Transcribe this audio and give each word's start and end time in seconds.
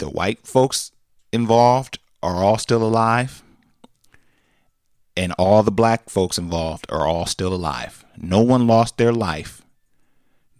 the 0.00 0.10
white 0.10 0.46
folks 0.46 0.90
involved 1.32 1.98
are 2.22 2.42
all 2.42 2.58
still 2.58 2.82
alive, 2.82 3.42
and 5.16 5.32
all 5.38 5.62
the 5.62 5.70
black 5.70 6.10
folks 6.10 6.38
involved 6.38 6.86
are 6.90 7.06
all 7.06 7.26
still 7.26 7.54
alive. 7.54 8.04
No 8.16 8.40
one 8.40 8.66
lost 8.66 8.96
their 8.96 9.12
life 9.12 9.62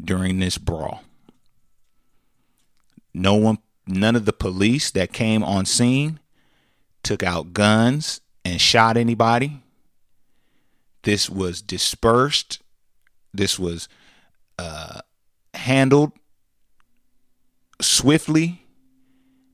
during 0.00 0.38
this 0.38 0.58
brawl. 0.58 1.02
No 3.12 3.34
one, 3.34 3.58
none 3.86 4.14
of 4.14 4.24
the 4.24 4.32
police 4.32 4.90
that 4.92 5.12
came 5.12 5.42
on 5.42 5.66
scene 5.66 6.20
took 7.02 7.22
out 7.22 7.52
guns 7.52 8.20
and 8.44 8.60
shot 8.60 8.96
anybody. 8.96 9.62
This 11.02 11.28
was 11.28 11.62
dispersed. 11.62 12.60
This 13.32 13.58
was 13.58 13.88
uh, 14.58 15.00
handled 15.54 16.12
swiftly. 17.80 18.59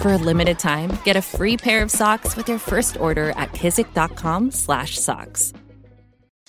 For 0.00 0.14
a 0.14 0.16
limited 0.16 0.58
time, 0.58 0.98
get 1.04 1.16
a 1.16 1.22
free 1.22 1.58
pair 1.58 1.82
of 1.82 1.90
socks 1.90 2.34
with 2.34 2.48
your 2.48 2.58
first 2.58 2.96
order 2.98 3.34
at 3.36 3.52
kizik.com/socks. 3.52 5.52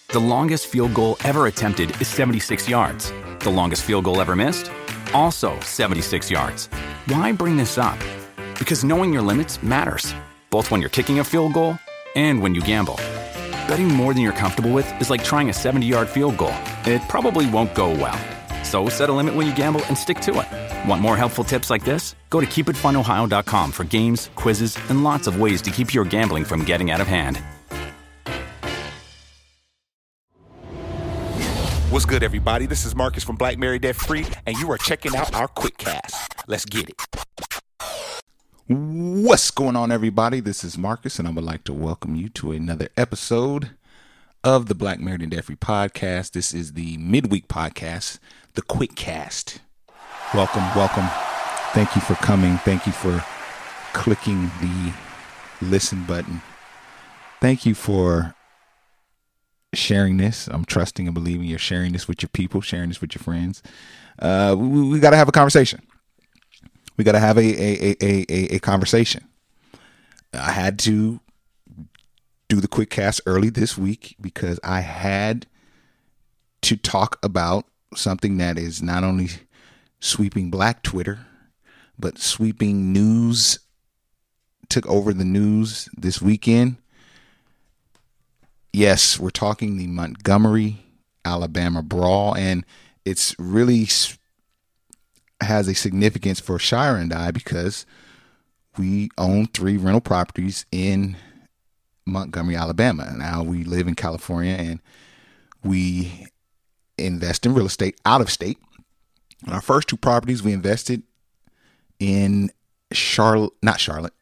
The 0.07 0.19
longest 0.19 0.67
field 0.67 0.93
goal 0.93 1.17
ever 1.25 1.47
attempted 1.47 1.91
is 1.99 2.07
76 2.07 2.69
yards. 2.69 3.11
The 3.39 3.49
longest 3.49 3.83
field 3.83 4.05
goal 4.05 4.21
ever 4.21 4.37
missed, 4.37 4.71
also 5.13 5.59
76 5.59 6.31
yards. 6.31 6.69
Why 7.07 7.33
bring 7.33 7.57
this 7.57 7.77
up? 7.77 7.97
Because 8.57 8.85
knowing 8.85 9.11
your 9.11 9.21
limits 9.21 9.61
matters, 9.61 10.15
both 10.49 10.71
when 10.71 10.79
you're 10.79 10.89
kicking 10.89 11.19
a 11.19 11.23
field 11.25 11.51
goal 11.51 11.77
and 12.15 12.41
when 12.41 12.55
you 12.55 12.61
gamble. 12.61 13.01
Betting 13.67 13.89
more 13.89 14.13
than 14.13 14.23
you're 14.23 14.31
comfortable 14.31 14.71
with 14.71 14.89
is 15.01 15.09
like 15.09 15.25
trying 15.25 15.49
a 15.49 15.53
70 15.53 15.85
yard 15.85 16.07
field 16.07 16.37
goal. 16.37 16.55
It 16.85 17.01
probably 17.09 17.49
won't 17.49 17.75
go 17.75 17.89
well. 17.89 18.17
So 18.71 18.87
set 18.87 19.09
a 19.09 19.13
limit 19.13 19.35
when 19.35 19.45
you 19.45 19.53
gamble 19.53 19.83
and 19.87 19.97
stick 19.97 20.21
to 20.21 20.39
it. 20.39 20.89
Want 20.89 21.01
more 21.01 21.17
helpful 21.17 21.43
tips 21.43 21.69
like 21.69 21.83
this? 21.83 22.15
Go 22.29 22.39
to 22.39 22.45
keepitfunohio.com 22.45 23.71
for 23.73 23.83
games, 23.83 24.29
quizzes, 24.35 24.77
and 24.87 25.03
lots 25.03 25.27
of 25.27 25.41
ways 25.41 25.61
to 25.63 25.71
keep 25.71 25.93
your 25.93 26.05
gambling 26.05 26.45
from 26.45 26.63
getting 26.63 26.89
out 26.89 27.01
of 27.01 27.07
hand. 27.07 27.41
What's 31.89 32.05
good, 32.05 32.23
everybody? 32.23 32.65
This 32.65 32.85
is 32.85 32.95
Marcus 32.95 33.25
from 33.25 33.35
Black 33.35 33.57
Married 33.57 33.81
Debt 33.81 33.97
Free, 33.97 34.25
and 34.45 34.57
you 34.57 34.71
are 34.71 34.77
checking 34.77 35.17
out 35.17 35.35
our 35.35 35.49
quick 35.49 35.77
cast. 35.77 36.33
Let's 36.47 36.63
get 36.63 36.87
it. 36.87 36.95
What's 38.67 39.51
going 39.51 39.75
on, 39.75 39.91
everybody? 39.91 40.39
This 40.39 40.63
is 40.63 40.77
Marcus, 40.77 41.19
and 41.19 41.27
I 41.27 41.31
would 41.31 41.43
like 41.43 41.65
to 41.65 41.73
welcome 41.73 42.15
you 42.15 42.29
to 42.29 42.53
another 42.53 42.87
episode 42.95 43.71
of 44.45 44.67
the 44.67 44.75
Black 44.75 44.99
Married 44.99 45.21
and 45.21 45.31
Debt 45.31 45.43
Free 45.43 45.57
podcast. 45.57 46.31
This 46.31 46.53
is 46.53 46.73
the 46.73 46.97
midweek 46.97 47.47
podcast, 47.47 48.19
the 48.53 48.61
quick 48.61 48.95
cast. 48.95 49.59
Welcome, 50.33 50.63
welcome. 50.75 51.07
Thank 51.73 51.95
you 51.95 52.01
for 52.01 52.15
coming. 52.15 52.57
Thank 52.59 52.85
you 52.85 52.91
for 52.91 53.23
clicking 53.93 54.51
the 54.61 54.93
listen 55.61 56.03
button. 56.03 56.41
Thank 57.39 57.65
you 57.65 57.73
for 57.75 58.35
sharing 59.73 60.17
this. 60.17 60.47
I'm 60.47 60.65
trusting 60.65 61.07
and 61.07 61.13
believing 61.13 61.45
you're 61.47 61.59
sharing 61.59 61.93
this 61.93 62.07
with 62.07 62.21
your 62.21 62.29
people, 62.29 62.61
sharing 62.61 62.89
this 62.89 63.01
with 63.01 63.15
your 63.15 63.23
friends. 63.23 63.63
Uh, 64.19 64.55
we, 64.57 64.89
we 64.89 64.99
got 64.99 65.11
to 65.11 65.17
have 65.17 65.29
a 65.29 65.31
conversation. 65.31 65.81
We 66.97 67.03
got 67.03 67.13
to 67.13 67.19
have 67.19 67.37
a 67.37 67.41
a, 67.41 67.95
a, 68.01 68.25
a 68.29 68.55
a 68.55 68.59
conversation. 68.59 69.27
I 70.33 70.51
had 70.51 70.77
to 70.79 71.19
do 72.47 72.59
the 72.59 72.67
quick 72.67 72.89
cast 72.89 73.21
early 73.25 73.49
this 73.49 73.77
week 73.77 74.15
because 74.19 74.59
I 74.63 74.81
had 74.81 75.47
to 76.63 76.75
talk 76.75 77.17
about 77.23 77.65
something 77.95 78.37
that 78.37 78.57
is 78.57 78.81
not 78.81 79.03
only 79.03 79.29
sweeping 79.99 80.49
black 80.49 80.83
Twitter, 80.83 81.25
but 81.97 82.17
sweeping 82.17 82.91
news 82.91 83.59
took 84.69 84.87
over 84.87 85.13
the 85.13 85.25
news 85.25 85.89
this 85.95 86.21
weekend. 86.21 86.77
Yes, 88.73 89.19
we're 89.19 89.29
talking 89.29 89.77
the 89.77 89.87
Montgomery, 89.87 90.77
Alabama 91.25 91.81
brawl, 91.83 92.35
and 92.35 92.65
it's 93.03 93.35
really 93.37 93.87
has 95.41 95.67
a 95.67 95.75
significance 95.75 96.39
for 96.39 96.57
Shira 96.57 96.99
and 96.99 97.11
I 97.11 97.31
because 97.31 97.85
we 98.77 99.09
own 99.17 99.47
three 99.47 99.75
rental 99.75 100.01
properties 100.01 100.65
in 100.71 101.17
Montgomery, 102.05 102.55
Alabama. 102.55 103.13
Now 103.17 103.43
we 103.43 103.63
live 103.63 103.87
in 103.87 103.95
California 103.95 104.53
and 104.53 104.79
we 105.63 106.27
invest 107.05 107.45
in 107.45 107.53
real 107.53 107.65
estate 107.65 107.99
out 108.05 108.21
of 108.21 108.29
state. 108.29 108.57
On 109.47 109.53
our 109.53 109.61
first 109.61 109.87
two 109.87 109.97
properties, 109.97 110.43
we 110.43 110.53
invested 110.53 111.03
in 111.99 112.51
Charlotte, 112.91 113.53
not 113.61 113.79
Charlotte, 113.79 114.13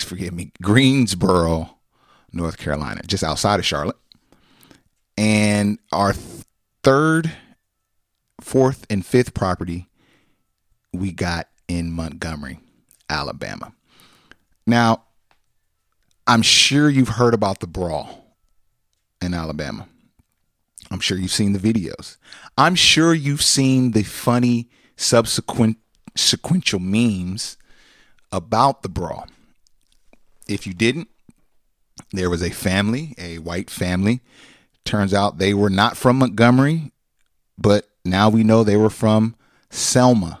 forgive 0.00 0.32
me, 0.32 0.52
Greensboro, 0.62 1.76
North 2.32 2.56
Carolina, 2.56 3.02
just 3.06 3.22
outside 3.22 3.58
of 3.58 3.66
Charlotte. 3.66 3.96
And 5.18 5.78
our 5.92 6.14
th- 6.14 6.44
third, 6.82 7.30
fourth, 8.40 8.86
and 8.88 9.04
fifth 9.04 9.34
property 9.34 9.88
we 10.92 11.12
got 11.12 11.48
in 11.68 11.92
Montgomery, 11.92 12.60
Alabama. 13.08 13.72
Now, 14.66 15.04
I'm 16.26 16.42
sure 16.42 16.88
you've 16.88 17.08
heard 17.08 17.34
about 17.34 17.60
the 17.60 17.66
brawl 17.66 18.36
in 19.20 19.34
Alabama. 19.34 19.86
I'm 20.90 21.00
sure 21.00 21.18
you've 21.18 21.30
seen 21.30 21.52
the 21.52 21.58
videos. 21.58 22.16
I'm 22.58 22.74
sure 22.74 23.14
you've 23.14 23.42
seen 23.42 23.92
the 23.92 24.02
funny 24.02 24.68
subsequent 24.96 25.78
sequential 26.16 26.80
memes 26.80 27.56
about 28.30 28.82
the 28.82 28.88
brawl. 28.88 29.26
If 30.48 30.66
you 30.66 30.74
didn't, 30.74 31.08
there 32.12 32.28
was 32.28 32.42
a 32.42 32.50
family, 32.50 33.14
a 33.18 33.38
white 33.38 33.70
family. 33.70 34.20
Turns 34.84 35.14
out 35.14 35.38
they 35.38 35.54
were 35.54 35.70
not 35.70 35.96
from 35.96 36.18
Montgomery, 36.18 36.92
but 37.56 37.88
now 38.04 38.28
we 38.28 38.42
know 38.42 38.64
they 38.64 38.76
were 38.76 38.90
from 38.90 39.36
Selma. 39.70 40.40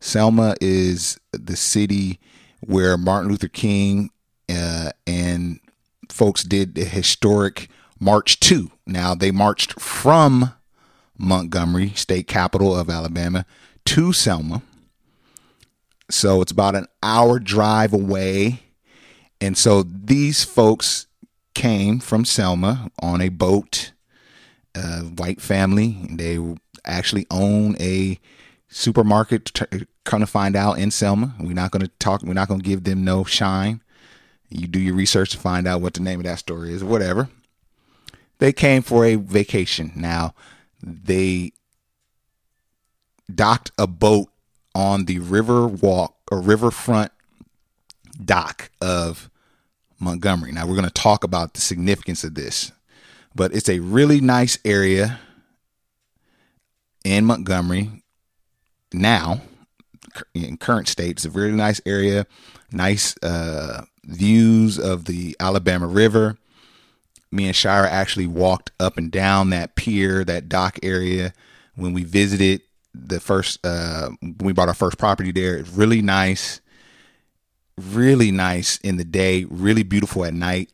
Selma 0.00 0.54
is 0.60 1.18
the 1.32 1.56
city 1.56 2.18
where 2.60 2.96
Martin 2.96 3.30
Luther 3.30 3.48
King 3.48 4.10
uh, 4.48 4.90
and 5.06 5.60
folks 6.08 6.42
did 6.42 6.74
the 6.74 6.84
historic 6.84 7.68
March 8.00 8.40
2. 8.40 8.70
Now, 8.86 9.14
they 9.14 9.30
marched 9.30 9.78
from 9.78 10.54
Montgomery, 11.18 11.90
state 11.90 12.26
capital 12.26 12.74
of 12.74 12.88
Alabama, 12.88 13.44
to 13.84 14.12
Selma. 14.12 14.62
So 16.10 16.40
it's 16.40 16.50
about 16.50 16.74
an 16.74 16.86
hour 17.02 17.38
drive 17.38 17.92
away. 17.92 18.62
And 19.40 19.56
so 19.56 19.82
these 19.82 20.44
folks 20.44 21.06
came 21.54 22.00
from 22.00 22.24
Selma 22.24 22.90
on 23.00 23.20
a 23.20 23.28
boat, 23.28 23.92
a 24.74 25.00
white 25.02 25.40
family. 25.40 25.98
They 26.10 26.38
actually 26.84 27.26
own 27.30 27.76
a 27.78 28.18
supermarket, 28.68 29.52
come 30.04 30.20
to 30.20 30.26
find 30.26 30.56
out 30.56 30.78
in 30.78 30.90
Selma. 30.90 31.34
We're 31.38 31.52
not 31.52 31.70
going 31.70 31.82
to 31.82 31.90
talk, 31.98 32.22
we're 32.22 32.32
not 32.32 32.48
going 32.48 32.60
to 32.60 32.68
give 32.68 32.84
them 32.84 33.04
no 33.04 33.24
shine. 33.24 33.82
You 34.48 34.66
do 34.66 34.80
your 34.80 34.94
research 34.94 35.30
to 35.30 35.38
find 35.38 35.68
out 35.68 35.80
what 35.80 35.94
the 35.94 36.00
name 36.00 36.20
of 36.20 36.24
that 36.24 36.40
store 36.40 36.66
is, 36.66 36.82
whatever. 36.82 37.28
They 38.40 38.52
came 38.52 38.82
for 38.82 39.04
a 39.04 39.16
vacation. 39.16 39.92
Now, 39.94 40.34
they 40.82 41.52
docked 43.32 43.70
a 43.78 43.86
boat 43.86 44.28
on 44.74 45.04
the 45.04 45.18
river 45.18 45.66
walk 45.66 46.16
or 46.32 46.40
riverfront 46.40 47.12
dock 48.24 48.70
of 48.80 49.30
Montgomery. 49.98 50.52
Now, 50.52 50.66
we're 50.66 50.74
going 50.74 50.88
to 50.88 50.90
talk 50.90 51.22
about 51.22 51.52
the 51.52 51.60
significance 51.60 52.24
of 52.24 52.34
this, 52.34 52.72
but 53.34 53.54
it's 53.54 53.68
a 53.68 53.80
really 53.80 54.22
nice 54.22 54.58
area 54.64 55.20
in 57.04 57.26
Montgomery 57.26 58.02
now 58.92 59.42
in 60.34 60.56
current 60.56 60.88
state. 60.88 61.10
It's 61.10 61.26
a 61.26 61.30
really 61.30 61.52
nice 61.52 61.80
area, 61.84 62.26
nice 62.72 63.16
uh, 63.22 63.84
views 64.04 64.78
of 64.78 65.04
the 65.04 65.36
Alabama 65.38 65.86
River. 65.86 66.38
Me 67.32 67.46
and 67.46 67.54
Shira 67.54 67.88
actually 67.88 68.26
walked 68.26 68.72
up 68.80 68.98
and 68.98 69.10
down 69.10 69.50
that 69.50 69.76
pier, 69.76 70.24
that 70.24 70.48
dock 70.48 70.78
area 70.82 71.32
when 71.76 71.92
we 71.92 72.04
visited 72.04 72.62
the 72.92 73.20
first 73.20 73.64
uh 73.64 74.08
when 74.20 74.36
we 74.40 74.52
bought 74.52 74.68
our 74.68 74.74
first 74.74 74.98
property 74.98 75.30
there. 75.32 75.56
It's 75.56 75.70
really 75.70 76.02
nice. 76.02 76.60
Really 77.76 78.30
nice 78.30 78.78
in 78.78 78.96
the 78.96 79.04
day, 79.04 79.44
really 79.48 79.84
beautiful 79.84 80.24
at 80.24 80.34
night. 80.34 80.70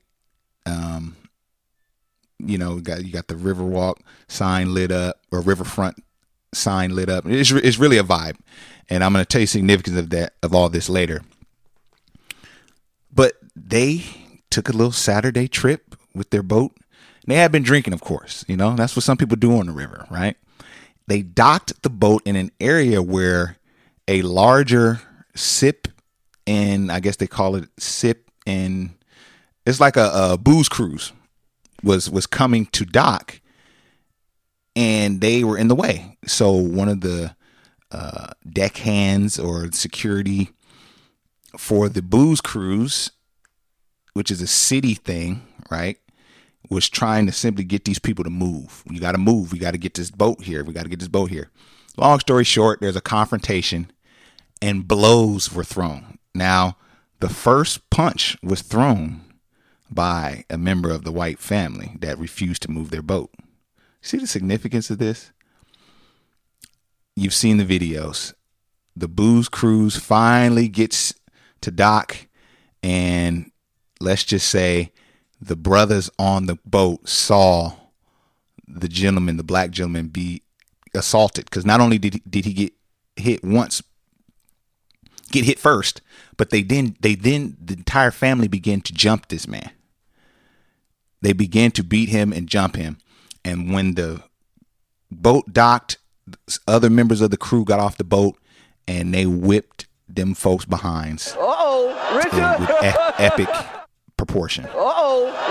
Um, 0.64 1.16
you 2.38 2.58
know, 2.58 2.78
got 2.78 3.04
you 3.04 3.12
got 3.12 3.28
the 3.28 3.34
Riverwalk 3.34 3.98
sign 4.28 4.74
lit 4.74 4.90
up 4.90 5.20
or 5.30 5.40
Riverfront 5.40 6.02
sign 6.52 6.94
lit 6.94 7.08
up. 7.08 7.24
It's 7.26 7.52
it's 7.52 7.78
really 7.78 7.98
a 7.98 8.02
vibe, 8.02 8.36
and 8.88 9.04
I'm 9.04 9.12
going 9.12 9.24
to 9.24 9.28
tell 9.28 9.40
you 9.40 9.46
significance 9.46 9.96
of 9.96 10.10
that 10.10 10.34
of 10.42 10.54
all 10.54 10.68
this 10.68 10.88
later. 10.88 11.22
But 13.12 13.34
they 13.54 14.04
took 14.50 14.68
a 14.68 14.72
little 14.72 14.92
Saturday 14.92 15.48
trip 15.48 15.85
with 16.16 16.30
their 16.30 16.42
boat. 16.42 16.72
They 17.26 17.36
had 17.36 17.52
been 17.52 17.62
drinking, 17.62 17.92
of 17.92 18.00
course. 18.00 18.44
You 18.48 18.56
know, 18.56 18.76
that's 18.76 18.94
what 18.96 19.04
some 19.04 19.16
people 19.16 19.36
do 19.36 19.58
on 19.58 19.66
the 19.66 19.72
river, 19.72 20.06
right? 20.10 20.36
They 21.06 21.22
docked 21.22 21.82
the 21.82 21.90
boat 21.90 22.22
in 22.24 22.36
an 22.36 22.50
area 22.60 23.02
where 23.02 23.56
a 24.08 24.22
larger 24.22 25.00
sip 25.34 25.88
and 26.46 26.90
I 26.90 27.00
guess 27.00 27.16
they 27.16 27.26
call 27.26 27.56
it 27.56 27.68
sip 27.78 28.30
and 28.46 28.90
it's 29.64 29.80
like 29.80 29.96
a, 29.96 30.10
a 30.14 30.38
booze 30.38 30.68
cruise 30.68 31.12
was 31.82 32.08
was 32.08 32.26
coming 32.26 32.66
to 32.66 32.84
dock 32.84 33.40
and 34.76 35.20
they 35.20 35.42
were 35.42 35.58
in 35.58 35.68
the 35.68 35.74
way. 35.74 36.16
So 36.26 36.52
one 36.52 36.88
of 36.88 37.00
the 37.00 37.34
uh, 37.90 38.28
deck 38.48 38.76
hands 38.78 39.38
or 39.38 39.70
security 39.72 40.50
for 41.56 41.88
the 41.88 42.02
booze 42.02 42.40
cruise, 42.40 43.10
which 44.12 44.30
is 44.30 44.42
a 44.42 44.46
city 44.46 44.94
thing, 44.94 45.42
right? 45.70 45.98
Was 46.68 46.88
trying 46.88 47.26
to 47.26 47.32
simply 47.32 47.64
get 47.64 47.84
these 47.84 47.98
people 47.98 48.24
to 48.24 48.30
move. 48.30 48.82
You 48.90 49.00
got 49.00 49.12
to 49.12 49.18
move. 49.18 49.52
We 49.52 49.58
got 49.58 49.70
to 49.72 49.78
get 49.78 49.94
this 49.94 50.10
boat 50.10 50.42
here. 50.42 50.64
We 50.64 50.72
got 50.72 50.82
to 50.82 50.88
get 50.88 50.98
this 50.98 51.08
boat 51.08 51.30
here. 51.30 51.50
Long 51.96 52.20
story 52.20 52.44
short, 52.44 52.80
there's 52.80 52.96
a 52.96 53.00
confrontation 53.00 53.90
and 54.60 54.88
blows 54.88 55.52
were 55.52 55.64
thrown. 55.64 56.18
Now, 56.34 56.76
the 57.20 57.28
first 57.28 57.88
punch 57.90 58.36
was 58.42 58.62
thrown 58.62 59.22
by 59.90 60.44
a 60.50 60.58
member 60.58 60.90
of 60.90 61.04
the 61.04 61.12
white 61.12 61.38
family 61.38 61.92
that 62.00 62.18
refused 62.18 62.62
to 62.62 62.70
move 62.70 62.90
their 62.90 63.02
boat. 63.02 63.30
See 64.00 64.18
the 64.18 64.26
significance 64.26 64.90
of 64.90 64.98
this? 64.98 65.32
You've 67.14 67.34
seen 67.34 67.56
the 67.56 67.64
videos. 67.64 68.34
The 68.94 69.08
booze 69.08 69.48
cruise 69.48 69.96
finally 69.96 70.68
gets 70.68 71.14
to 71.62 71.70
dock, 71.70 72.26
and 72.82 73.50
let's 74.00 74.24
just 74.24 74.48
say 74.48 74.92
the 75.40 75.56
brothers 75.56 76.10
on 76.18 76.46
the 76.46 76.58
boat 76.64 77.08
saw 77.08 77.72
the 78.66 78.88
gentleman, 78.88 79.36
the 79.36 79.42
black 79.42 79.70
gentleman, 79.70 80.08
be 80.08 80.42
assaulted 80.94 81.44
because 81.44 81.66
not 81.66 81.80
only 81.80 81.98
did 81.98 82.14
he, 82.14 82.22
did 82.28 82.44
he 82.44 82.52
get 82.52 82.72
hit 83.16 83.44
once, 83.44 83.82
get 85.30 85.44
hit 85.44 85.58
first, 85.58 86.00
but 86.36 86.50
they 86.50 86.62
then 86.62 86.96
they 87.00 87.14
then 87.14 87.56
the 87.62 87.74
entire 87.74 88.10
family 88.10 88.48
began 88.48 88.80
to 88.82 88.92
jump 88.92 89.28
this 89.28 89.46
man. 89.46 89.70
They 91.22 91.32
began 91.32 91.70
to 91.72 91.84
beat 91.84 92.08
him 92.08 92.32
and 92.32 92.48
jump 92.48 92.76
him, 92.76 92.98
and 93.44 93.72
when 93.72 93.94
the 93.94 94.22
boat 95.10 95.52
docked, 95.52 95.98
other 96.66 96.90
members 96.90 97.20
of 97.20 97.30
the 97.30 97.36
crew 97.36 97.64
got 97.64 97.80
off 97.80 97.96
the 97.96 98.04
boat 98.04 98.36
and 98.88 99.12
they 99.14 99.26
whipped 99.26 99.86
them 100.08 100.34
folks 100.34 100.64
behinds. 100.64 101.34
oh, 101.38 102.16
Richard. 102.16 102.60
with 102.60 102.70
e- 102.70 103.24
epic 103.24 103.48
proportion. 104.16 104.66
oh, 104.74 104.95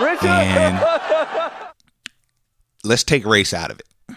Richard. 0.02 0.28
And 0.28 1.54
let's 2.84 3.04
take 3.04 3.26
race 3.26 3.54
out 3.54 3.72
of 3.72 3.80
it. 3.80 4.16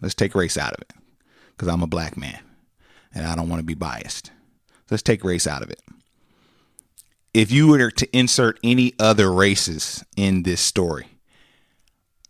Let's 0.00 0.14
take 0.14 0.34
race 0.34 0.56
out 0.56 0.72
of 0.72 0.82
it 0.82 0.92
because 1.50 1.68
I'm 1.68 1.82
a 1.82 1.86
black 1.86 2.16
man 2.16 2.40
and 3.14 3.26
I 3.26 3.36
don't 3.36 3.48
want 3.48 3.60
to 3.60 3.66
be 3.66 3.74
biased. 3.74 4.30
Let's 4.90 5.02
take 5.02 5.24
race 5.24 5.46
out 5.46 5.62
of 5.62 5.70
it. 5.70 5.80
If 7.34 7.50
you 7.50 7.68
were 7.68 7.90
to 7.90 8.16
insert 8.16 8.58
any 8.62 8.92
other 8.98 9.32
races 9.32 10.04
in 10.16 10.42
this 10.42 10.60
story, 10.60 11.06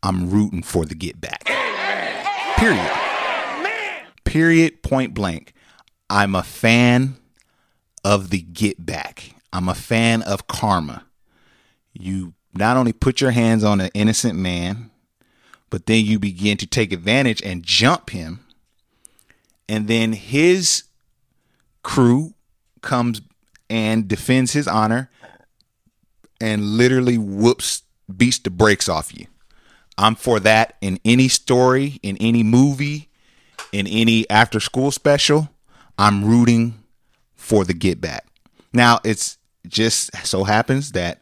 I'm 0.02 0.30
rooting 0.30 0.62
for 0.62 0.84
the 0.84 0.94
get 0.94 1.20
back. 1.20 1.44
Period. 2.56 2.90
Period. 4.24 4.82
Point 4.82 5.14
blank. 5.14 5.54
I'm 6.08 6.34
a 6.34 6.42
fan 6.42 7.16
of 8.04 8.30
the 8.30 8.40
get 8.40 8.84
back. 8.84 9.34
I'm 9.52 9.68
a 9.68 9.74
fan 9.74 10.22
of 10.22 10.46
karma. 10.46 11.04
You 11.92 12.34
not 12.54 12.76
only 12.76 12.92
put 12.92 13.20
your 13.20 13.30
hands 13.30 13.64
on 13.64 13.80
an 13.80 13.90
innocent 13.94 14.38
man, 14.38 14.90
but 15.70 15.86
then 15.86 16.04
you 16.04 16.18
begin 16.18 16.56
to 16.58 16.66
take 16.66 16.92
advantage 16.92 17.40
and 17.42 17.62
jump 17.62 18.10
him. 18.10 18.40
And 19.68 19.88
then 19.88 20.12
his 20.12 20.84
crew 21.82 22.34
comes 22.82 23.22
and 23.70 24.06
defends 24.06 24.52
his 24.52 24.68
honor 24.68 25.10
and 26.40 26.76
literally 26.76 27.16
whoops, 27.16 27.82
beats 28.14 28.38
the 28.38 28.50
brakes 28.50 28.88
off 28.88 29.16
you. 29.16 29.26
I'm 29.96 30.14
for 30.14 30.40
that 30.40 30.76
in 30.80 30.98
any 31.04 31.28
story, 31.28 32.00
in 32.02 32.16
any 32.18 32.42
movie, 32.42 33.08
in 33.72 33.86
any 33.86 34.28
after 34.28 34.60
school 34.60 34.90
special. 34.90 35.48
I'm 35.96 36.24
rooting 36.24 36.82
for 37.34 37.64
the 37.64 37.74
get 37.74 38.00
back. 38.00 38.26
Now, 38.72 39.00
it's 39.04 39.38
just 39.66 40.14
so 40.26 40.44
happens 40.44 40.92
that 40.92 41.21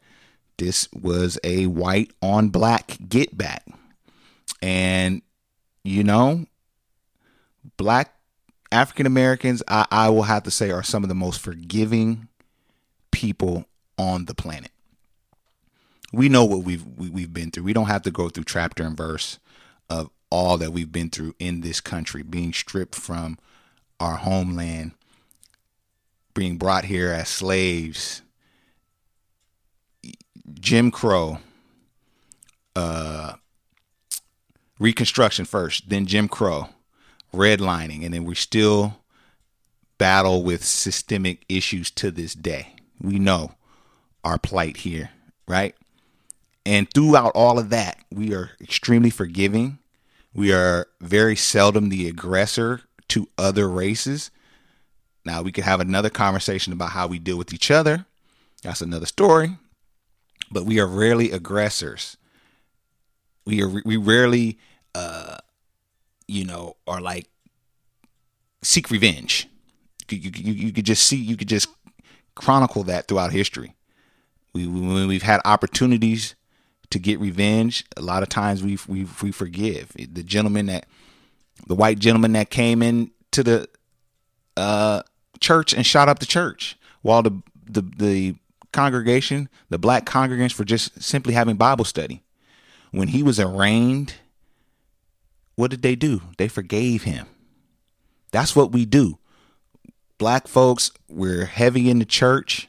this 0.60 0.88
was 0.92 1.38
a 1.42 1.66
white 1.66 2.12
on 2.20 2.50
black 2.50 2.98
get 3.08 3.36
back. 3.36 3.64
And, 4.62 5.22
you 5.82 6.04
know, 6.04 6.44
black 7.78 8.14
African 8.70 9.06
Americans, 9.06 9.62
I, 9.66 9.86
I 9.90 10.10
will 10.10 10.24
have 10.24 10.42
to 10.44 10.50
say, 10.50 10.70
are 10.70 10.82
some 10.82 11.02
of 11.02 11.08
the 11.08 11.14
most 11.14 11.40
forgiving 11.40 12.28
people 13.10 13.64
on 13.98 14.26
the 14.26 14.34
planet. 14.34 14.70
We 16.12 16.28
know 16.28 16.44
what 16.44 16.62
we've 16.62 16.84
we, 16.84 17.08
we've 17.08 17.32
been 17.32 17.50
through. 17.50 17.64
We 17.64 17.72
don't 17.72 17.86
have 17.86 18.02
to 18.02 18.10
go 18.10 18.28
through 18.28 18.44
chapter 18.44 18.82
and 18.82 18.96
verse 18.96 19.38
of 19.88 20.10
all 20.30 20.58
that 20.58 20.72
we've 20.72 20.92
been 20.92 21.08
through 21.08 21.34
in 21.38 21.62
this 21.62 21.80
country, 21.80 22.22
being 22.22 22.52
stripped 22.52 22.94
from 22.94 23.38
our 23.98 24.16
homeland, 24.16 24.92
being 26.34 26.58
brought 26.58 26.84
here 26.84 27.12
as 27.12 27.28
slaves, 27.28 28.22
Jim 30.54 30.90
Crow, 30.90 31.38
uh, 32.76 33.34
Reconstruction 34.78 35.44
first, 35.44 35.90
then 35.90 36.06
Jim 36.06 36.26
Crow, 36.26 36.70
redlining, 37.34 38.04
and 38.04 38.14
then 38.14 38.24
we 38.24 38.34
still 38.34 38.96
battle 39.98 40.42
with 40.42 40.64
systemic 40.64 41.44
issues 41.50 41.90
to 41.90 42.10
this 42.10 42.32
day. 42.32 42.74
We 42.98 43.18
know 43.18 43.52
our 44.24 44.38
plight 44.38 44.78
here, 44.78 45.10
right? 45.46 45.74
And 46.64 46.88
throughout 46.92 47.32
all 47.34 47.58
of 47.58 47.68
that, 47.70 47.98
we 48.10 48.34
are 48.34 48.52
extremely 48.60 49.10
forgiving. 49.10 49.78
We 50.32 50.52
are 50.52 50.86
very 51.00 51.36
seldom 51.36 51.90
the 51.90 52.08
aggressor 52.08 52.82
to 53.08 53.28
other 53.36 53.68
races. 53.68 54.30
Now, 55.24 55.42
we 55.42 55.52
could 55.52 55.64
have 55.64 55.80
another 55.80 56.10
conversation 56.10 56.72
about 56.72 56.90
how 56.90 57.06
we 57.06 57.18
deal 57.18 57.36
with 57.36 57.52
each 57.52 57.70
other. 57.70 58.06
That's 58.62 58.80
another 58.80 59.06
story. 59.06 59.58
But 60.50 60.64
we 60.64 60.80
are 60.80 60.86
rarely 60.86 61.30
aggressors. 61.30 62.16
We 63.44 63.62
are 63.62 63.68
we 63.68 63.96
rarely 63.96 64.58
uh 64.94 65.38
you 66.26 66.44
know 66.44 66.76
are 66.86 67.00
like 67.00 67.26
seek 68.62 68.90
revenge. 68.90 69.48
You, 70.08 70.30
you, 70.34 70.52
you, 70.52 70.72
could 70.72 70.86
just 70.86 71.04
see 71.04 71.16
you 71.16 71.36
could 71.36 71.48
just 71.48 71.68
chronicle 72.34 72.82
that 72.84 73.06
throughout 73.06 73.32
history. 73.32 73.74
We 74.52 74.66
when 74.66 75.06
we've 75.06 75.22
had 75.22 75.40
opportunities 75.44 76.34
to 76.90 76.98
get 76.98 77.20
revenge, 77.20 77.84
a 77.96 78.02
lot 78.02 78.22
of 78.22 78.28
times 78.28 78.62
we 78.62 78.78
we 78.88 79.06
we 79.22 79.30
forgive. 79.30 79.92
The 79.96 80.24
gentleman 80.24 80.66
that 80.66 80.86
the 81.66 81.74
white 81.74 81.98
gentleman 81.98 82.32
that 82.32 82.50
came 82.50 82.82
in 82.82 83.12
to 83.32 83.42
the 83.42 83.68
uh, 84.56 85.02
church 85.38 85.72
and 85.72 85.86
shot 85.86 86.08
up 86.08 86.18
the 86.18 86.26
church 86.26 86.76
while 87.02 87.22
the 87.22 87.40
the 87.64 87.82
the 87.82 88.34
congregation, 88.72 89.48
the 89.68 89.78
black 89.78 90.06
congregants, 90.06 90.52
for 90.52 90.64
just 90.64 91.02
simply 91.02 91.34
having 91.34 91.56
Bible 91.56 91.84
study. 91.84 92.22
When 92.90 93.08
he 93.08 93.22
was 93.22 93.38
arraigned, 93.38 94.14
what 95.54 95.70
did 95.70 95.82
they 95.82 95.94
do? 95.94 96.22
They 96.38 96.48
forgave 96.48 97.04
him. 97.04 97.26
That's 98.32 98.54
what 98.54 98.72
we 98.72 98.84
do. 98.84 99.18
Black 100.18 100.48
folks, 100.48 100.90
we're 101.08 101.46
heavy 101.46 101.90
in 101.90 101.98
the 101.98 102.04
church, 102.04 102.68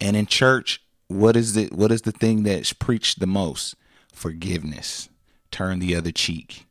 and 0.00 0.16
in 0.16 0.26
church, 0.26 0.82
what 1.08 1.36
is 1.36 1.54
the 1.54 1.66
what 1.66 1.90
is 1.90 2.02
the 2.02 2.12
thing 2.12 2.42
that's 2.42 2.72
preached 2.72 3.20
the 3.20 3.26
most? 3.26 3.74
Forgiveness. 4.12 5.08
Turn 5.50 5.78
the 5.78 5.94
other 5.94 6.12
cheek. 6.12 6.66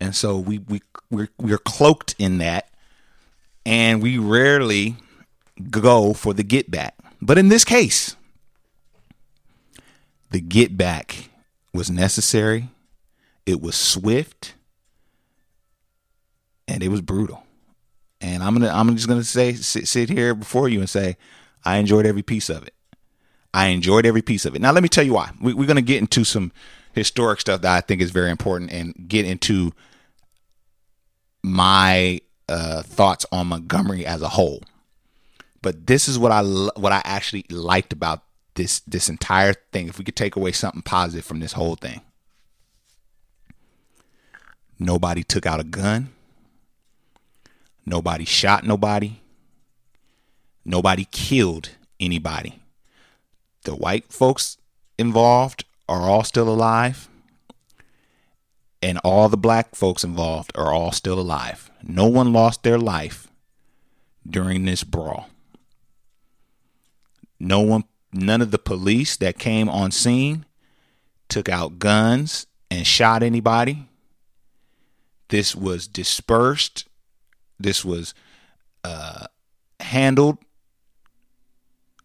And 0.00 0.14
so 0.14 0.38
we 0.38 0.58
we 0.58 0.82
we're 1.10 1.28
we're 1.38 1.58
cloaked 1.58 2.14
in 2.18 2.38
that, 2.38 2.70
and 3.64 4.02
we 4.02 4.18
rarely 4.18 4.96
go 5.70 6.12
for 6.12 6.32
the 6.34 6.42
get 6.42 6.70
back. 6.70 6.96
But 7.20 7.38
in 7.38 7.48
this 7.48 7.64
case, 7.64 8.16
the 10.30 10.40
get 10.40 10.76
back 10.76 11.30
was 11.72 11.90
necessary. 11.90 12.68
It 13.46 13.60
was 13.60 13.76
swift, 13.76 14.54
and 16.66 16.82
it 16.82 16.88
was 16.88 17.00
brutal. 17.00 17.44
And 18.20 18.42
I'm 18.42 18.54
gonna 18.54 18.70
I'm 18.72 18.94
just 18.94 19.08
gonna 19.08 19.24
say 19.24 19.54
sit, 19.54 19.88
sit 19.88 20.10
here 20.10 20.34
before 20.34 20.68
you 20.68 20.80
and 20.80 20.90
say 20.90 21.16
I 21.64 21.76
enjoyed 21.76 22.06
every 22.06 22.22
piece 22.22 22.48
of 22.48 22.66
it. 22.66 22.74
I 23.54 23.66
enjoyed 23.68 24.04
every 24.04 24.22
piece 24.22 24.44
of 24.44 24.54
it. 24.54 24.60
Now 24.60 24.72
let 24.72 24.82
me 24.82 24.88
tell 24.88 25.04
you 25.04 25.14
why. 25.14 25.30
We, 25.40 25.54
we're 25.54 25.66
to 25.66 25.82
get 25.82 26.00
into 26.00 26.24
some 26.24 26.52
historic 26.92 27.40
stuff 27.40 27.62
that 27.62 27.76
I 27.76 27.80
think 27.80 28.02
is 28.02 28.10
very 28.10 28.30
important 28.30 28.72
and 28.72 28.94
get 29.08 29.24
into 29.24 29.72
my 31.42 32.20
uh, 32.48 32.82
thoughts 32.82 33.24
on 33.32 33.48
Montgomery 33.48 34.04
as 34.04 34.22
a 34.22 34.28
whole. 34.28 34.62
But 35.68 35.86
this 35.86 36.08
is 36.08 36.18
what 36.18 36.32
I 36.32 36.40
what 36.40 36.92
I 36.92 37.02
actually 37.04 37.44
liked 37.50 37.92
about 37.92 38.22
this 38.54 38.80
this 38.86 39.10
entire 39.10 39.52
thing. 39.70 39.88
If 39.88 39.98
we 39.98 40.04
could 40.06 40.16
take 40.16 40.34
away 40.34 40.52
something 40.52 40.80
positive 40.80 41.26
from 41.26 41.40
this 41.40 41.52
whole 41.52 41.76
thing, 41.76 42.00
nobody 44.78 45.22
took 45.22 45.44
out 45.44 45.60
a 45.60 45.64
gun. 45.64 46.08
Nobody 47.84 48.24
shot 48.24 48.64
nobody. 48.64 49.20
Nobody 50.64 51.06
killed 51.10 51.68
anybody. 52.00 52.60
The 53.64 53.76
white 53.76 54.10
folks 54.10 54.56
involved 54.96 55.66
are 55.86 56.08
all 56.08 56.24
still 56.24 56.48
alive. 56.48 57.10
And 58.80 58.96
all 59.04 59.28
the 59.28 59.36
black 59.36 59.74
folks 59.74 60.02
involved 60.02 60.50
are 60.54 60.72
all 60.72 60.92
still 60.92 61.20
alive. 61.20 61.70
No 61.82 62.06
one 62.06 62.32
lost 62.32 62.62
their 62.62 62.78
life 62.78 63.28
during 64.26 64.64
this 64.64 64.82
brawl. 64.82 65.28
No 67.40 67.60
one, 67.60 67.84
none 68.12 68.42
of 68.42 68.50
the 68.50 68.58
police 68.58 69.16
that 69.16 69.38
came 69.38 69.68
on 69.68 69.90
scene 69.90 70.44
took 71.28 71.48
out 71.48 71.78
guns 71.78 72.46
and 72.70 72.86
shot 72.86 73.22
anybody. 73.22 73.88
This 75.28 75.54
was 75.54 75.86
dispersed. 75.86 76.86
This 77.58 77.84
was 77.84 78.14
uh, 78.84 79.26
handled 79.80 80.38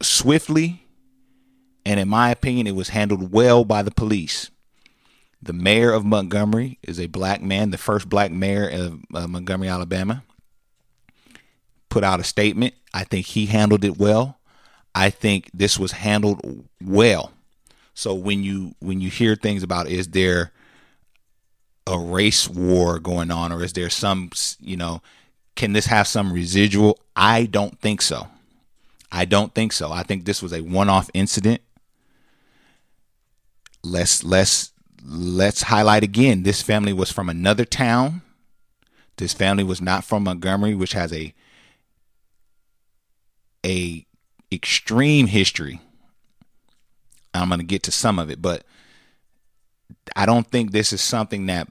swiftly. 0.02 0.86
And 1.86 2.00
in 2.00 2.08
my 2.08 2.30
opinion, 2.32 2.68
it 2.68 2.76
was 2.76 2.90
handled 2.90 3.32
well 3.32 3.66
by 3.66 3.82
the 3.82 3.92
police. 3.92 4.50
The 5.42 5.54
mayor 5.54 5.92
of 5.92 6.06
Montgomery 6.06 6.80
is 6.82 7.00
a 7.00 7.08
black 7.08 7.42
man, 7.42 7.72
the 7.72 7.78
first 7.78 8.08
black 8.08 8.32
mayor 8.32 8.70
of 8.70 9.00
uh, 9.14 9.28
Montgomery, 9.28 9.68
Alabama. 9.68 10.24
Put 11.90 12.04
out 12.04 12.22
a 12.22 12.24
statement. 12.24 12.74
I 12.94 13.04
think 13.04 13.26
he 13.26 13.48
handled 13.48 13.84
it 13.84 13.98
well. 13.98 14.40
I 14.96 15.10
think 15.10 15.50
this 15.54 15.80
was 15.80 15.92
handled 15.92 16.66
well. 16.84 17.32
So 17.94 18.14
when 18.14 18.44
you 18.44 18.76
when 18.80 19.02
you 19.02 19.10
hear 19.10 19.36
things 19.36 19.64
about 19.64 19.88
is 19.88 20.10
there 20.10 20.52
a 21.86 22.00
race 22.00 22.48
war 22.48 23.00
going 23.00 23.30
on 23.30 23.52
or 23.52 23.64
is 23.64 23.74
there 23.74 23.90
some 23.90 24.32
you 24.60 24.78
know 24.78 25.02
can 25.56 25.74
this 25.74 25.86
have 25.88 26.08
some 26.08 26.34
residual? 26.34 27.00
I 27.16 27.46
don't 27.46 27.80
think 27.80 28.02
so. 28.02 28.28
I 29.12 29.26
don't 29.26 29.54
think 29.54 29.72
so. 29.72 29.92
I 29.92 30.02
think 30.02 30.26
this 30.26 30.42
was 30.42 30.52
a 30.52 30.62
one-off 30.62 31.10
incident. 31.14 31.62
Let's 33.84 34.24
let's 34.24 34.72
let's 35.06 35.64
highlight 35.64 36.04
again. 36.04 36.44
This 36.44 36.62
family 36.62 36.94
was 36.94 37.12
from 37.12 37.30
another 37.30 37.66
town. 37.66 38.22
This 39.18 39.34
family 39.34 39.64
was 39.64 39.82
not 39.82 40.04
from 40.04 40.24
Montgomery, 40.24 40.74
which 40.74 40.94
has 40.94 41.14
a 41.14 41.34
a 43.66 44.06
extreme 44.54 45.28
history. 45.28 45.82
I'm 47.34 47.50
going 47.50 47.60
to 47.60 47.66
get 47.66 47.84
to 47.84 47.92
some 47.92 48.20
of 48.20 48.30
it, 48.30 48.42
but 48.42 48.64
I 50.16 50.26
don't 50.26 50.50
think 50.50 50.72
this 50.72 50.94
is 50.94 51.02
something 51.02 51.48
that 51.48 51.68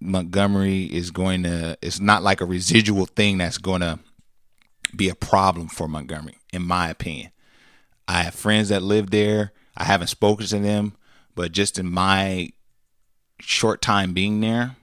Montgomery 0.00 0.84
is 0.84 1.10
going 1.10 1.44
to. 1.44 1.78
It's 1.80 2.00
not 2.00 2.22
like 2.22 2.40
a 2.40 2.46
residual 2.46 3.06
thing 3.06 3.38
that's 3.38 3.58
going 3.58 3.80
to 3.80 3.98
be 4.94 5.08
a 5.08 5.14
problem 5.14 5.68
for 5.68 5.88
Montgomery, 5.88 6.38
in 6.52 6.62
my 6.62 6.88
opinion. 6.90 7.30
I 8.06 8.22
have 8.22 8.34
friends 8.34 8.68
that 8.68 8.82
live 8.82 9.10
there. 9.10 9.52
I 9.76 9.84
haven't 9.84 10.08
spoken 10.08 10.46
to 10.46 10.58
them, 10.58 10.94
but 11.34 11.52
just 11.52 11.78
in 11.78 11.90
my 11.90 12.50
short 13.40 13.82
time 13.82 14.12
being 14.12 14.40
there, 14.40 14.76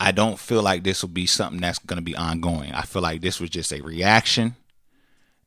I 0.00 0.12
don't 0.12 0.38
feel 0.38 0.62
like 0.62 0.82
this 0.82 1.02
will 1.02 1.10
be 1.10 1.26
something 1.26 1.60
that's 1.60 1.78
going 1.78 1.98
to 1.98 2.02
be 2.02 2.16
ongoing. 2.16 2.72
I 2.72 2.82
feel 2.82 3.02
like 3.02 3.20
this 3.20 3.40
was 3.40 3.50
just 3.50 3.72
a 3.72 3.80
reaction 3.80 4.56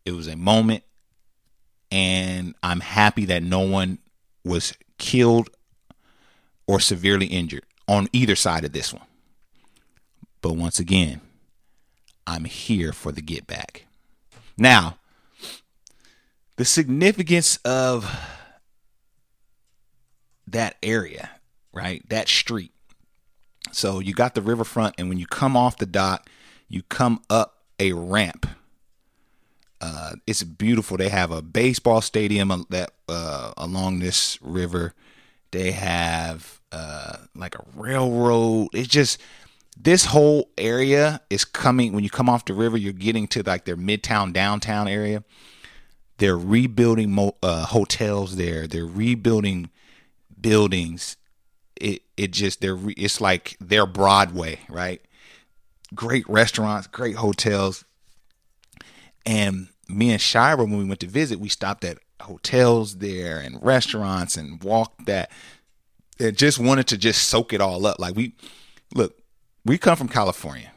it 0.07 0.15
was 0.15 0.27
a 0.27 0.37
moment, 0.37 0.83
and 1.91 2.55
I'm 2.63 2.79
happy 2.79 3.25
that 3.25 3.43
no 3.43 3.59
one 3.59 3.99
was 4.45 4.73
killed 4.97 5.49
or 6.65 6.79
severely 6.79 7.25
injured 7.25 7.65
on 7.89 8.07
either 8.13 8.35
side 8.35 8.63
of 8.63 8.71
this 8.71 8.93
one. 8.93 9.03
But 10.41 10.53
once 10.53 10.79
again, 10.79 11.19
I'm 12.25 12.45
here 12.45 12.93
for 12.93 13.11
the 13.11 13.21
get 13.21 13.47
back. 13.47 13.85
Now, 14.57 14.97
the 16.55 16.63
significance 16.63 17.57
of 17.65 18.09
that 20.47 20.77
area, 20.81 21.31
right? 21.73 22.01
That 22.07 22.29
street. 22.29 22.71
So 23.73 23.99
you 23.99 24.13
got 24.13 24.35
the 24.35 24.41
riverfront, 24.41 24.95
and 24.97 25.09
when 25.09 25.17
you 25.17 25.25
come 25.25 25.57
off 25.57 25.77
the 25.77 25.85
dock, 25.85 26.29
you 26.69 26.81
come 26.83 27.19
up 27.29 27.65
a 27.77 27.91
ramp 27.91 28.47
uh, 29.81 30.13
it's 30.25 30.43
beautiful. 30.43 30.97
They 30.97 31.09
have 31.09 31.31
a 31.31 31.41
baseball 31.41 32.01
stadium 32.01 32.65
that 32.69 32.91
uh, 33.07 33.53
along 33.57 33.99
this 33.99 34.39
river. 34.41 34.93
They 35.51 35.71
have 35.71 36.59
uh, 36.71 37.17
like 37.35 37.55
a 37.55 37.63
railroad. 37.75 38.69
It's 38.73 38.87
just 38.87 39.21
this 39.79 40.05
whole 40.05 40.49
area 40.57 41.21
is 41.29 41.45
coming. 41.45 41.93
When 41.93 42.03
you 42.03 42.09
come 42.09 42.29
off 42.29 42.45
the 42.45 42.53
river, 42.53 42.77
you're 42.77 42.93
getting 42.93 43.27
to 43.29 43.43
like 43.43 43.65
their 43.65 43.77
midtown 43.77 44.33
downtown 44.33 44.87
area. 44.87 45.23
They're 46.17 46.37
rebuilding 46.37 47.11
mo- 47.11 47.37
uh, 47.43 47.65
hotels 47.67 48.35
there. 48.35 48.65
They're 48.67 48.85
rebuilding 48.85 49.69
buildings. 50.39 51.15
It 51.75 52.01
it 52.17 52.31
just 52.31 52.59
they're 52.59 52.75
re- 52.75 52.95
it's 52.97 53.21
like 53.21 53.55
their 53.59 53.85
Broadway, 53.85 54.59
right? 54.67 55.01
Great 55.93 56.27
restaurants, 56.27 56.87
great 56.87 57.15
hotels 57.15 57.85
and 59.27 59.67
me 59.89 60.11
and 60.11 60.21
Shira, 60.21 60.55
when 60.55 60.77
we 60.77 60.85
went 60.85 61.01
to 61.01 61.07
visit, 61.07 61.39
we 61.39 61.49
stopped 61.49 61.83
at 61.83 61.99
hotels 62.21 62.97
there 62.97 63.39
and 63.39 63.61
restaurants 63.61 64.37
and 64.37 64.63
walked 64.63 65.05
that. 65.05 65.29
And 66.17 66.35
just 66.35 66.57
wanted 66.57 66.87
to 66.87 66.97
just 66.97 67.27
soak 67.27 67.53
it 67.53 67.61
all 67.61 67.85
up. 67.85 67.99
Like 67.99 68.15
we, 68.15 68.33
look, 68.95 69.19
we 69.65 69.77
come 69.77 69.97
from 69.97 70.07
California, 70.07 70.71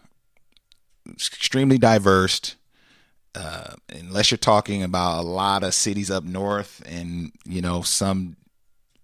extremely 1.09 1.79
diverse. 1.79 2.57
Uh, 3.33 3.75
unless 3.91 4.33
you're 4.33 4.39
talking 4.39 4.83
about 4.83 5.21
a 5.21 5.23
lot 5.23 5.63
of 5.63 5.73
cities 5.73 6.11
up 6.11 6.25
north 6.25 6.83
and 6.85 7.31
you 7.45 7.63
know 7.63 7.81
some 7.81 8.37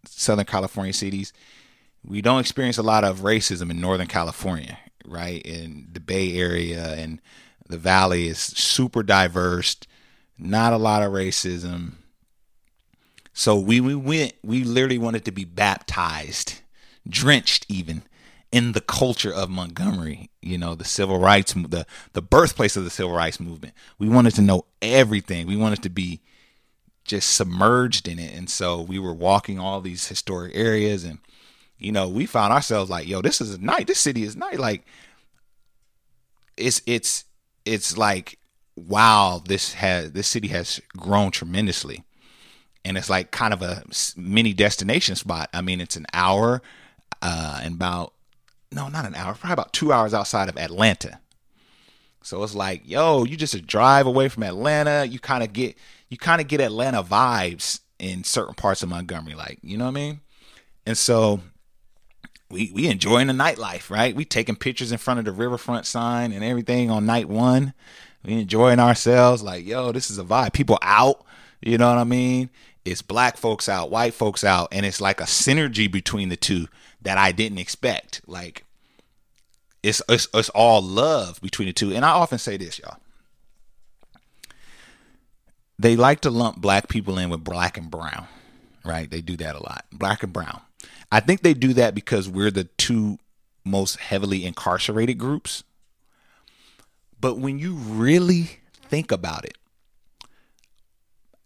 Southern 0.05 0.45
California 0.45 0.93
cities, 0.93 1.33
we 2.05 2.21
don't 2.21 2.41
experience 2.41 2.77
a 2.77 2.83
lot 2.83 3.05
of 3.05 3.21
racism 3.21 3.71
in 3.71 3.81
Northern 3.81 4.09
California, 4.09 4.77
right? 5.07 5.41
In 5.43 5.87
the 5.93 6.01
Bay 6.01 6.37
Area 6.37 6.95
and 6.95 7.21
the 7.69 7.79
valley 7.79 8.29
is 8.29 8.39
super 8.39 9.03
diverse, 9.03 9.77
not 10.39 10.73
a 10.73 10.79
lot 10.79 11.03
of 11.03 11.13
racism. 11.13 11.93
So 13.33 13.59
we, 13.59 13.81
we 13.81 13.95
went, 13.95 14.35
we 14.43 14.65
literally 14.65 14.99
wanted 14.99 15.25
to 15.27 15.31
be 15.31 15.45
baptized, 15.45 16.63
drenched 17.09 17.67
even 17.69 18.03
in 18.51 18.73
the 18.73 18.81
culture 18.81 19.33
of 19.33 19.51
Montgomery, 19.51 20.31
you 20.41 20.57
know, 20.57 20.75
the 20.75 20.85
civil 20.85 21.19
rights, 21.19 21.53
the, 21.53 21.87
the 22.15 22.23
birthplace 22.23 22.77
of 22.77 22.85
the 22.85 22.91
civil 22.91 23.15
rights 23.15 23.39
movement. 23.39 23.75
We 23.99 24.09
wanted 24.09 24.35
to 24.37 24.43
know 24.43 24.65
everything. 24.81 25.47
We 25.47 25.57
wanted 25.57 25.83
to 25.83 25.91
be 25.91 26.23
just 27.05 27.37
submerged 27.37 28.09
in 28.09 28.19
it. 28.19 28.35
And 28.35 28.49
so 28.49 28.81
we 28.81 28.99
were 28.99 29.13
walking 29.13 29.59
all 29.59 29.83
these 29.83 30.09
historic 30.09 30.57
areas 30.57 31.05
and, 31.05 31.19
you 31.79 31.93
know, 31.93 32.09
we 32.09 32.25
found 32.25 32.55
ourselves 32.55 32.89
like, 32.89 33.07
yo, 33.07 33.21
this 33.21 33.43
is 33.43 33.55
a 33.55 33.61
night. 33.61 33.87
This 33.87 33.99
city 33.99 34.23
is 34.23 34.35
night. 34.35 34.59
Like 34.59 34.87
it's, 36.57 36.81
it's, 36.87 37.26
it's 37.67 37.99
like 37.99 38.39
wow 38.77 39.43
this 39.45 39.75
has 39.75 40.13
this 40.13 40.29
city 40.29 40.49
has 40.49 40.81
grown 40.97 41.31
tremendously. 41.31 42.05
And 42.85 42.97
it's 42.97 43.11
like 43.11 43.33
kind 43.33 43.53
of 43.53 43.63
a 43.63 43.83
mini 44.17 44.53
destination 44.53 45.17
spot. 45.17 45.51
I 45.53 45.61
mean 45.61 45.81
it's 45.81 45.97
an 45.97 46.07
hour 46.15 46.63
uh 47.21 47.61
and 47.63 47.75
about 47.75 48.13
no 48.73 48.89
not 48.89 49.05
an 49.05 49.15
hour 49.15 49.35
probably 49.35 49.53
about 49.55 49.73
two 49.73 49.93
hours 49.93 50.15
outside 50.15 50.49
of 50.49 50.57
atlanta. 50.57 51.21
So 52.23 52.43
it's 52.43 52.55
like 52.55 52.83
yo 52.85 53.25
you 53.25 53.37
just 53.37 53.55
a 53.55 53.61
drive 53.61 54.07
away 54.07 54.29
from 54.29 54.43
atlanta 54.43 55.05
you 55.05 55.19
kind 55.19 55.43
of 55.43 55.53
get 55.53 55.77
you 56.09 56.17
kind 56.17 56.41
of 56.41 56.49
get 56.49 56.61
atlanta 56.61 57.03
vibes 57.03 57.81
in 57.99 58.25
certain 58.25 58.55
parts 58.55 58.83
of 58.83 58.89
montgomery 58.89 59.35
like 59.35 59.59
you 59.63 59.77
know 59.77 59.85
what 59.85 59.91
i 59.91 59.95
mean? 59.95 60.21
And 60.87 60.97
so 60.97 61.41
we 62.51 62.71
we 62.75 62.89
enjoying 62.89 63.27
the 63.27 63.33
nightlife, 63.33 63.91
right? 63.91 64.15
We 64.15 64.25
taking 64.25 64.57
pictures 64.57 64.93
in 64.93 64.99
front 64.99 65.19
of 65.19 65.25
the 65.25 65.33
riverfront 65.33 65.87
sign 65.87 66.33
and 66.33 66.45
everything 66.45 66.91
on 66.91 67.07
night 67.07 67.29
one. 67.29 67.75
We 68.25 68.35
enjoying 68.41 68.81
ourselves, 68.81 69.43
like 69.43 69.67
yo, 69.67 69.93
this 69.93 70.11
is 70.11 70.19
a 70.19 70.25
vibe. 70.25 70.53
People 70.53 70.79
out, 70.83 71.25
you 71.61 71.79
know 71.79 71.89
what 71.89 71.99
I 71.99 72.05
mean? 72.05 72.51
It's 72.85 73.03
black 73.03 73.37
folks 73.37 73.69
out, 73.69 73.91
white 73.91 74.15
folks 74.15 74.45
out, 74.45 74.69
and 74.73 74.87
it's 74.87 75.01
like 75.01 75.21
a 75.21 75.25
synergy 75.25 75.91
between 75.91 76.29
the 76.29 76.37
two 76.37 76.69
that 77.03 77.19
I 77.19 77.33
didn't 77.33 77.59
expect. 77.59 78.23
Like 78.27 78.65
it's 79.83 80.03
it's, 80.09 80.29
it's 80.35 80.49
all 80.51 80.83
love 80.83 81.41
between 81.41 81.67
the 81.67 81.73
two. 81.73 81.93
And 81.95 82.05
I 82.05 82.11
often 82.11 82.39
say 82.39 82.57
this, 82.57 82.79
y'all. 82.79 82.99
they 85.79 85.97
like 85.97 86.21
to 86.21 86.31
lump 86.31 86.59
black 86.59 86.89
people 86.89 87.19
in 87.19 87.31
with 87.31 87.45
black 87.45 87.77
and 87.77 87.91
brown, 87.91 88.27
right? 88.85 89.11
They 89.11 89.21
do 89.21 89.37
that 89.39 89.55
a 89.57 89.63
lot. 89.63 89.85
Black 89.93 90.23
and 90.23 90.33
brown. 90.33 90.63
I 91.11 91.21
think 91.21 91.43
they 91.43 91.55
do 91.55 91.73
that 91.75 91.95
because 91.95 92.29
we're 92.29 92.51
the 92.51 92.65
two 92.65 93.19
most 93.65 93.97
heavily 93.97 94.45
incarcerated 94.45 95.19
groups. 95.19 95.65
But 97.21 97.39
when 97.39 97.59
you 97.59 97.75
really 97.75 98.61
think 98.89 99.11
about 99.11 99.45
it, 99.45 99.57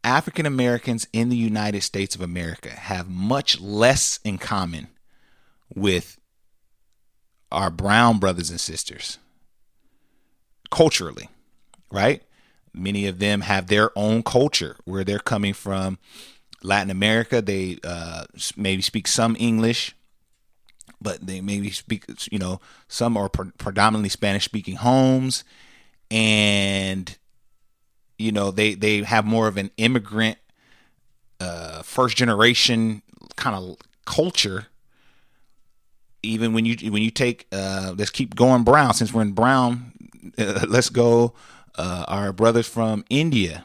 African 0.03 0.47
Americans 0.47 1.07
in 1.13 1.29
the 1.29 1.37
United 1.37 1.83
States 1.83 2.15
of 2.15 2.21
America 2.21 2.71
have 2.71 3.09
much 3.09 3.61
less 3.61 4.19
in 4.25 4.39
common 4.39 4.89
with 5.75 6.19
our 7.53 7.71
brown 7.71 8.19
brothers 8.19 8.51
and 8.51 8.61
sisters 8.61 9.19
culturally, 10.71 11.29
right? 11.91 12.23
Many 12.73 13.07
of 13.07 13.19
them 13.19 13.43
have 13.43 13.67
their 13.67 13.91
own 13.97 14.23
culture 14.23 14.77
where 14.85 15.05
they're 15.05 15.19
coming 15.19 15.53
from 15.53 15.99
Latin 16.63 16.91
America. 16.91 17.43
They 17.43 17.79
uh, 17.85 18.25
maybe 18.57 18.83
speak 18.83 19.07
some 19.07 19.37
English, 19.39 19.95
but 21.01 21.27
they 21.27 21.41
maybe 21.41 21.71
speak, 21.71 22.05
you 22.31 22.39
know, 22.39 22.61
some 22.89 23.17
are 23.17 23.29
pre- 23.29 23.53
predominantly 23.59 24.09
Spanish 24.09 24.45
speaking 24.45 24.77
homes. 24.77 25.45
And, 26.11 27.17
you 28.19 28.33
know, 28.33 28.51
they, 28.51 28.75
they 28.75 29.03
have 29.03 29.25
more 29.25 29.47
of 29.49 29.57
an 29.57 29.71
immigrant, 29.77 30.39
uh, 31.41 31.83
first 31.83 32.17
generation 32.17 33.03
kind 33.37 33.57
of 33.57 33.77
culture 34.05 34.67
even 36.23 36.53
when 36.53 36.65
you 36.65 36.77
when 36.91 37.03
you 37.03 37.11
take 37.11 37.47
uh, 37.53 37.95
let's 37.97 38.11
keep 38.11 38.35
going 38.35 38.63
brown 38.63 38.95
since 38.95 39.13
we're 39.13 39.23
in 39.23 39.33
brown 39.33 39.93
let's 40.69 40.91
go 40.91 41.33
uh, 41.77 42.05
our 42.09 42.33
brothers 42.33 42.69
from 42.69 43.05
india 43.09 43.65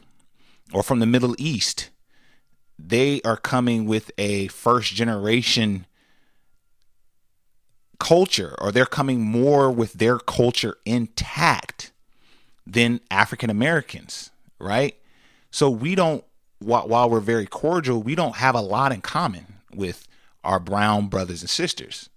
or 0.72 0.82
from 0.82 1.00
the 1.00 1.06
middle 1.06 1.34
east 1.38 1.90
they 2.78 3.20
are 3.22 3.36
coming 3.36 3.86
with 3.86 4.10
a 4.18 4.48
first 4.48 4.94
generation 4.94 5.86
culture 7.98 8.54
or 8.58 8.70
they're 8.70 8.84
coming 8.84 9.20
more 9.20 9.70
with 9.70 9.94
their 9.94 10.18
culture 10.18 10.76
intact 10.84 11.92
than 12.66 13.00
african 13.10 13.48
americans 13.48 14.30
right 14.58 14.96
so 15.50 15.70
we 15.70 15.94
don't 15.94 16.24
while, 16.58 17.08
we're 17.08 17.20
very 17.20 17.46
cordial 17.46 18.02
we 18.02 18.14
don't 18.14 18.36
have 18.36 18.54
a 18.54 18.60
lot 18.60 18.92
in 18.92 19.00
common 19.00 19.46
with 19.74 20.06
our 20.44 20.60
brown 20.60 21.06
brothers 21.06 21.40
and 21.40 21.48
sisters 21.48 22.10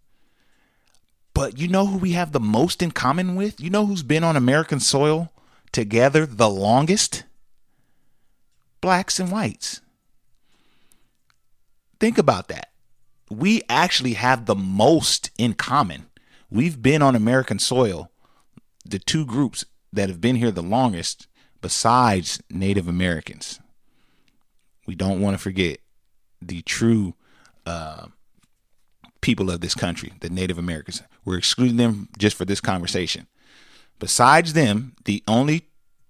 but 1.40 1.58
you 1.58 1.70
know 1.70 1.86
who 1.86 1.98
we 1.98 2.12
have 2.12 2.34
the 2.34 2.42
most 2.42 2.82
in 2.82 2.92
common 2.92 3.34
with? 3.36 3.62
You 3.62 3.70
know 3.70 3.86
who's 3.86 4.04
been 4.04 4.26
on 4.26 4.36
American 4.36 4.82
soil 4.82 5.32
together 5.72 6.26
the 6.26 6.50
longest? 6.50 7.24
Blacks 8.82 9.22
and 9.22 9.32
whites. 9.32 9.80
Think 12.00 12.18
about 12.18 12.48
that. 12.48 12.70
We 13.30 13.62
actually 13.70 14.14
have 14.14 14.46
the 14.46 14.56
most 14.56 15.32
in 15.38 15.54
common. 15.54 16.08
We've 16.50 16.82
been 16.82 17.02
on 17.02 17.16
American 17.16 17.60
soil, 17.60 18.12
the 18.86 19.00
two 19.00 19.26
groups 19.26 19.66
that 19.94 20.10
have 20.10 20.22
been 20.22 20.36
here 20.36 20.52
the 20.52 20.64
longest, 20.64 21.28
besides 21.62 22.42
Native 22.50 22.88
Americans. 22.88 23.60
We 24.88 24.96
don't 24.96 25.22
want 25.22 25.36
to 25.36 25.42
forget 25.42 25.80
the 26.42 26.62
true 26.64 27.14
uh, 27.66 28.08
people 29.22 29.52
of 29.52 29.62
this 29.62 29.76
country, 29.76 30.14
the 30.22 30.30
Native 30.30 30.58
Americans. 30.58 31.04
We're 31.26 31.38
excluding 31.38 31.78
them 31.78 32.10
just 32.18 32.36
for 32.36 32.46
this 32.46 32.62
conversation. 32.62 33.28
Besides 34.00 34.54
them, 34.54 34.96
the 35.06 35.24
only 35.28 35.68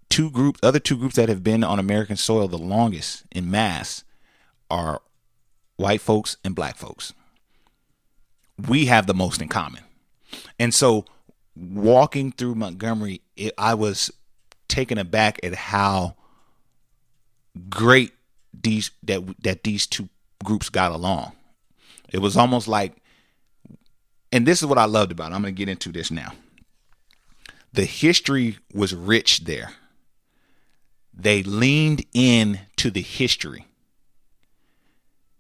two 0.10 0.29
groups, 0.29 0.60
other 0.63 0.79
two 0.79 0.98
groups 0.98 1.15
that 1.15 1.29
have 1.29 1.43
been 1.43 1.63
on 1.63 1.79
American 1.79 2.15
soil 2.15 2.48
the 2.48 2.58
longest 2.58 3.24
in 3.31 3.50
mass 3.50 4.03
are 4.69 5.01
white 5.79 6.01
folks 6.01 6.38
and 6.43 6.53
black 6.53 6.75
folks. 6.75 7.13
We 8.67 8.88
have 8.88 9.07
the 9.07 9.13
most 9.13 9.41
in 9.41 9.47
common. 9.47 9.82
And 10.60 10.73
so 10.73 11.06
walking 11.56 12.34
through 12.34 12.56
Montgomery, 12.56 13.21
it, 13.38 13.54
I 13.58 13.73
was 13.75 14.12
taken 14.67 14.97
aback 14.97 15.39
at 15.41 15.56
how 15.56 16.15
great 17.69 18.12
these 18.54 18.91
that 19.04 19.21
that 19.43 19.63
these 19.63 19.88
two 19.88 20.10
groups 20.43 20.69
got 20.69 20.91
along. 20.91 21.32
It 22.12 22.19
was 22.19 22.36
almost 22.36 22.67
like, 22.67 22.97
and 24.32 24.45
this 24.45 24.60
is 24.60 24.65
what 24.65 24.77
I 24.77 24.86
loved 24.86 25.12
about. 25.12 25.32
It. 25.32 25.36
I'm 25.36 25.41
going 25.41 25.56
to 25.56 25.58
get 25.58 25.69
into 25.69 25.91
this 25.91 26.12
now. 26.12 26.34
The 27.71 27.86
history 27.86 28.58
was 28.73 28.93
rich 28.93 29.45
there. 29.45 29.71
They 31.13 31.43
leaned 31.43 32.06
in 32.13 32.60
to 32.77 32.89
the 32.91 33.01
history. 33.01 33.65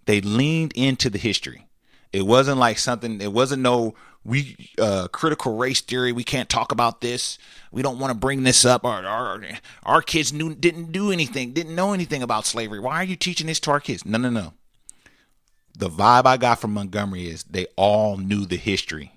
They 0.05 0.21
leaned 0.21 0.73
into 0.75 1.09
the 1.09 1.17
history. 1.17 1.67
It 2.11 2.25
wasn't 2.25 2.57
like 2.57 2.79
something. 2.79 3.21
It 3.21 3.33
wasn't 3.33 3.61
no 3.61 3.95
we 4.23 4.71
uh, 4.77 5.07
critical 5.11 5.55
race 5.57 5.81
theory. 5.81 6.11
We 6.11 6.23
can't 6.23 6.49
talk 6.49 6.71
about 6.71 7.01
this. 7.01 7.37
We 7.71 7.81
don't 7.81 7.99
want 7.99 8.11
to 8.11 8.17
bring 8.17 8.43
this 8.43 8.65
up. 8.65 8.83
Our 8.83 9.05
our, 9.05 9.41
our 9.83 10.01
kids 10.01 10.33
knew 10.33 10.55
didn't 10.55 10.91
do 10.91 11.11
anything. 11.11 11.53
Didn't 11.53 11.75
know 11.75 11.93
anything 11.93 12.23
about 12.23 12.45
slavery. 12.45 12.79
Why 12.79 12.95
are 12.95 13.03
you 13.03 13.15
teaching 13.15 13.47
this 13.47 13.59
to 13.61 13.71
our 13.71 13.79
kids? 13.79 14.05
No, 14.05 14.17
no, 14.17 14.29
no 14.29 14.53
the 15.79 15.89
vibe 15.89 16.25
I 16.25 16.35
got 16.35 16.59
from 16.59 16.73
Montgomery 16.73 17.29
is 17.29 17.43
they 17.43 17.65
all 17.77 18.17
knew 18.17 18.45
the 18.45 18.57
history 18.57 19.13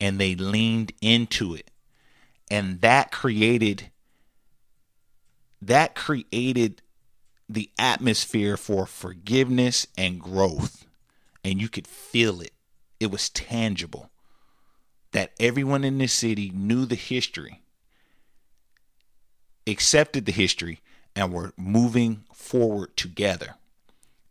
and 0.00 0.20
they 0.20 0.36
leaned 0.36 0.92
into 1.02 1.54
it. 1.54 1.70
And 2.48 2.80
that 2.80 3.10
created 3.10 3.90
that 5.60 5.96
created 5.96 6.80
the 7.48 7.70
atmosphere 7.78 8.56
for 8.56 8.86
forgiveness 8.86 9.86
and 9.96 10.20
growth. 10.20 10.86
And 11.44 11.60
you 11.60 11.68
could 11.68 11.86
feel 11.86 12.40
it. 12.40 12.52
It 12.98 13.10
was 13.10 13.28
tangible. 13.28 14.10
That 15.12 15.32
everyone 15.38 15.84
in 15.84 15.98
this 15.98 16.12
city 16.12 16.50
knew 16.54 16.84
the 16.84 16.96
history, 16.96 17.62
accepted 19.66 20.26
the 20.26 20.32
history, 20.32 20.80
and 21.14 21.32
were 21.32 21.52
moving 21.56 22.24
forward 22.34 22.96
together. 22.96 23.54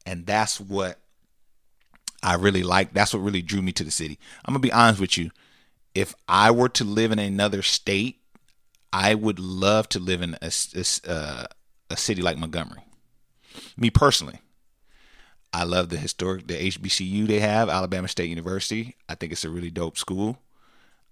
And 0.05 0.25
that's 0.25 0.59
what 0.59 0.99
I 2.21 2.35
really 2.35 2.63
like. 2.63 2.93
That's 2.93 3.13
what 3.13 3.23
really 3.23 3.41
drew 3.41 3.61
me 3.61 3.71
to 3.73 3.83
the 3.83 3.91
city. 3.91 4.19
I'm 4.43 4.53
gonna 4.53 4.59
be 4.59 4.71
honest 4.71 4.99
with 4.99 5.17
you. 5.17 5.31
If 5.95 6.13
I 6.27 6.51
were 6.51 6.69
to 6.69 6.83
live 6.83 7.11
in 7.11 7.19
another 7.19 7.61
state, 7.61 8.19
I 8.93 9.15
would 9.15 9.39
love 9.39 9.89
to 9.89 9.99
live 9.99 10.21
in 10.21 10.37
a 10.41 10.51
a, 10.75 11.11
uh, 11.11 11.45
a 11.89 11.97
city 11.97 12.21
like 12.21 12.37
Montgomery. 12.37 12.84
Me 13.77 13.89
personally, 13.89 14.39
I 15.53 15.63
love 15.63 15.89
the 15.89 15.97
historic 15.97 16.47
the 16.47 16.55
HBCU 16.55 17.27
they 17.27 17.39
have, 17.39 17.69
Alabama 17.69 18.07
State 18.07 18.29
University. 18.29 18.95
I 19.07 19.15
think 19.15 19.31
it's 19.31 19.45
a 19.45 19.49
really 19.49 19.71
dope 19.71 19.97
school. 19.97 20.37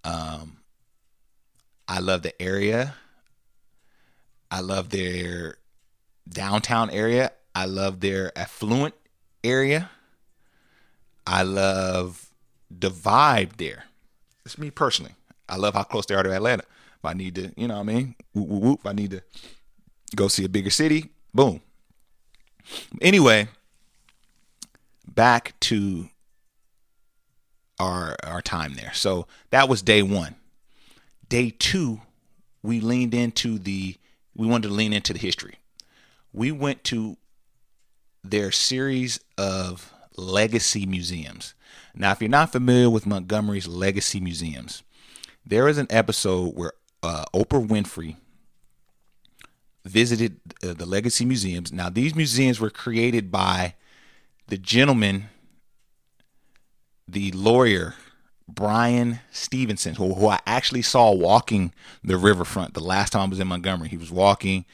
Um, 0.03 0.58
I 1.88 1.99
love 1.99 2.23
the 2.23 2.39
area. 2.41 2.95
I 4.51 4.60
love 4.60 4.89
their 4.89 5.58
downtown 6.27 6.89
area. 6.89 7.32
I 7.56 7.65
love 7.65 7.99
their 7.99 8.38
affluent 8.38 8.95
area. 9.43 9.89
I 11.25 11.43
love 11.43 12.29
the 12.69 12.89
vibe 12.89 13.58
there. 13.58 13.86
It's 14.45 14.58
me 14.58 14.71
personally. 14.71 15.13
I 15.47 15.58
love 15.58 15.73
how 15.73 15.84
close 15.84 16.06
they 16.06 16.15
are 16.15 16.23
to 16.23 16.34
Atlanta. 16.34 16.63
If 16.63 17.06
I 17.06 17.13
need 17.13 17.36
to, 17.36 17.51
you 17.56 17.67
know 17.67 17.75
what 17.75 17.82
I 17.82 17.93
mean? 17.93 18.15
Whoop, 18.34 18.47
whoop, 18.47 18.63
whoop. 18.63 18.79
If 18.82 18.86
I 18.88 18.93
need 18.93 19.12
to 19.12 19.21
go 20.15 20.27
see 20.27 20.45
a 20.45 20.49
bigger 20.49 20.69
city, 20.69 21.12
boom. 21.34 21.62
Anyway, 23.02 23.47
back 25.08 25.60
to 25.62 26.10
our 27.80 28.15
our 28.23 28.41
time 28.41 28.76
there. 28.76 28.93
So 28.93 29.28
that 29.49 29.67
was 29.69 29.82
day 29.82 30.02
one. 30.02 30.36
Day 31.28 31.49
two, 31.58 32.02
we 32.62 32.80
leaned 32.80 33.13
into 33.13 33.58
the 33.58 33.95
we 34.36 34.47
wanted 34.47 34.69
to 34.69 34.73
lean 34.73 34.93
into 34.93 35.13
the 35.13 35.19
history. 35.19 35.56
We 36.32 36.52
went 36.52 36.84
to 36.86 37.17
their 38.23 38.52
series 38.52 39.19
of 39.38 39.93
legacy 40.15 40.86
museums. 40.86 41.54
Now, 41.95 42.12
if 42.12 42.21
you're 42.21 42.30
not 42.30 42.52
familiar 42.52 42.89
with 42.89 43.06
Montgomery's 43.06 43.67
legacy 43.67 44.19
museums, 44.19 44.82
there 45.45 45.67
is 45.67 45.78
an 45.78 45.88
episode 45.89 46.56
where 46.56 46.73
uh, 47.04 47.26
Oprah 47.34 47.67
Winfrey 47.67 48.15
visited 49.86 50.39
uh, 50.63 50.74
the 50.74 50.86
legacy 50.86 51.26
museums. 51.26 51.72
Now, 51.72 51.89
these 51.89 52.15
museums 52.15 52.60
were 52.60 52.69
created 52.69 53.32
by 53.32 53.76
the 54.48 54.58
gentleman, 54.58 55.30
the 57.08 57.32
lawyer 57.32 57.96
Bryan 58.48 59.19
Stevenson, 59.32 59.96
who, 59.96 60.13
who 60.13 60.28
I 60.28 60.39
actually 60.46 60.82
saw 60.82 61.12
walking 61.12 61.74
the 62.04 62.17
riverfront 62.17 62.74
the 62.74 62.84
last 62.84 63.12
time 63.12 63.24
I 63.24 63.30
was 63.30 63.39
in 63.39 63.48
Montgomery. 63.48 63.89
He 63.89 63.98
was 63.98 64.12
walking, 64.12 64.65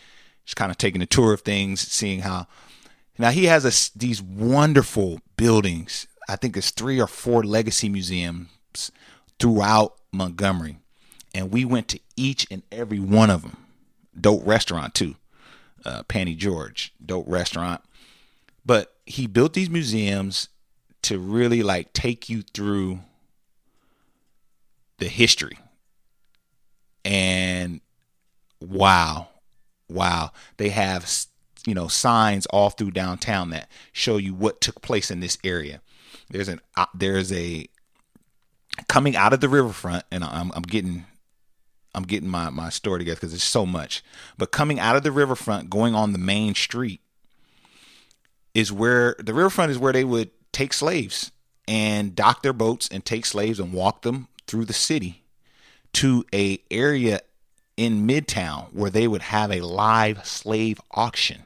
just 0.46 0.56
kind 0.56 0.72
of 0.72 0.78
taking 0.78 1.02
a 1.02 1.06
tour 1.06 1.34
of 1.34 1.42
things, 1.42 1.82
seeing 1.82 2.22
how 2.22 2.48
now 3.18 3.32
he 3.32 3.46
has 3.46 3.66
a, 3.66 3.98
these 3.98 4.22
wonderful 4.22 5.20
buildings. 5.38 6.08
I 6.28 6.36
think 6.36 6.56
it's 6.56 6.72
three 6.72 7.00
or 7.00 7.08
four 7.08 7.44
legacy 7.44 7.90
museums 7.90 8.92
throughout 9.40 9.96
Montgomery, 10.12 10.78
and 11.34 11.52
we 11.52 11.66
went 11.66 11.88
to 11.90 12.00
each 12.16 12.48
and 12.50 12.64
every 12.72 13.00
one 13.00 13.30
of 13.30 13.42
them. 13.42 13.58
Dope 14.20 14.42
restaurant 14.46 14.94
too. 14.94 15.16
uh, 15.86 16.04
Pannie 16.04 16.36
George, 16.36 16.94
dope 17.04 17.26
restaurant. 17.28 17.82
But 18.66 18.94
he 19.06 19.28
built 19.28 19.54
these 19.54 19.70
museums 19.70 20.50
to 21.04 21.18
really 21.18 21.64
like 21.64 21.94
take 21.94 22.30
you 22.30 22.42
through 22.42 23.00
the 24.98 25.08
history. 25.08 25.58
And 27.06 27.82
wow, 28.60 29.30
wow, 29.90 30.32
they 30.58 30.70
have 30.70 31.10
you 31.66 31.74
know 31.74 31.88
signs 31.88 32.46
all 32.48 32.70
through 32.70 32.92
downtown 32.92 33.50
that 33.52 33.70
show 33.92 34.18
you 34.18 34.34
what 34.34 34.62
took 34.62 34.82
place 34.82 35.10
in 35.10 35.20
this 35.20 35.38
area. 35.44 35.82
There's 36.30 36.50
an 36.50 36.62
uh, 36.76 36.86
there's 36.94 37.32
a 37.32 37.68
coming 38.88 39.16
out 39.16 39.34
of 39.34 39.40
the 39.40 39.50
riverfront, 39.50 40.04
and 40.12 40.24
I'm, 40.24 40.52
I'm 40.54 40.64
getting 40.64 41.06
I'm 41.96 42.04
getting 42.04 42.30
my 42.30 42.50
my 42.50 42.70
story 42.70 43.00
together 43.00 43.16
because 43.18 43.34
it's 43.34 43.44
so 43.44 43.66
much. 43.66 44.04
But 44.38 44.52
coming 44.52 44.80
out 44.80 44.96
of 44.96 45.04
the 45.04 45.12
riverfront, 45.12 45.70
going 45.70 45.96
on 45.96 46.14
the 46.14 46.20
main 46.20 46.56
street, 46.56 47.02
is 48.54 48.72
where 48.72 49.16
the 49.20 49.34
riverfront 49.34 49.72
is 49.72 49.78
where 49.78 49.94
they 49.94 50.04
would 50.04 50.32
take 50.52 50.74
slaves 50.74 51.32
and 51.68 52.16
dock 52.16 52.42
their 52.42 52.54
boats 52.54 52.88
and 52.92 53.06
take 53.06 53.26
slaves 53.26 53.60
and 53.60 53.74
walk 53.74 54.02
them 54.02 54.28
through 54.48 54.66
the 54.66 54.74
city 54.74 55.24
to 55.94 56.26
a 56.34 56.60
area 56.72 57.22
in 57.78 58.08
midtown 58.08 58.74
where 58.74 58.90
they 58.90 59.08
would 59.08 59.22
have 59.22 59.52
a 59.52 59.62
live 59.62 60.26
slave 60.26 60.82
auction 60.92 61.44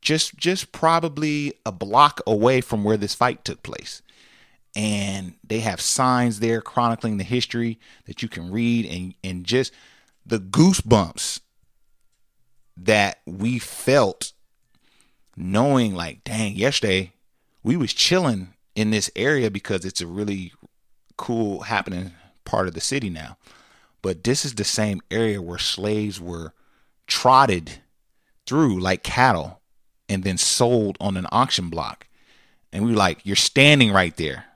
just 0.00 0.36
just 0.36 0.72
probably 0.72 1.52
a 1.64 1.72
block 1.72 2.20
away 2.26 2.60
from 2.60 2.84
where 2.84 2.96
this 2.96 3.14
fight 3.14 3.44
took 3.44 3.62
place 3.62 4.02
and 4.76 5.34
they 5.42 5.60
have 5.60 5.80
signs 5.80 6.40
there 6.40 6.60
chronicling 6.60 7.16
the 7.16 7.24
history 7.24 7.78
that 8.06 8.22
you 8.22 8.28
can 8.28 8.50
read 8.50 8.86
and 8.86 9.14
and 9.24 9.44
just 9.44 9.72
the 10.24 10.38
goosebumps 10.38 11.40
that 12.76 13.20
we 13.26 13.58
felt 13.58 14.32
knowing 15.36 15.94
like 15.94 16.22
dang 16.24 16.54
yesterday 16.54 17.12
we 17.62 17.76
was 17.76 17.92
chilling 17.92 18.54
in 18.74 18.90
this 18.90 19.10
area 19.16 19.50
because 19.50 19.84
it's 19.84 20.00
a 20.00 20.06
really 20.06 20.52
cool 21.16 21.62
happening 21.62 22.12
part 22.44 22.66
of 22.66 22.74
the 22.74 22.80
city 22.80 23.10
now. 23.10 23.36
But 24.02 24.24
this 24.24 24.44
is 24.44 24.54
the 24.54 24.64
same 24.64 25.00
area 25.10 25.42
where 25.42 25.58
slaves 25.58 26.20
were 26.20 26.54
trotted 27.06 27.80
through 28.46 28.80
like 28.80 29.02
cattle 29.02 29.60
and 30.08 30.24
then 30.24 30.38
sold 30.38 30.96
on 31.00 31.16
an 31.16 31.26
auction 31.30 31.68
block. 31.68 32.08
And 32.72 32.84
we 32.84 32.92
were 32.92 32.96
like 32.96 33.20
you're 33.24 33.36
standing 33.36 33.92
right 33.92 34.16
there 34.16 34.46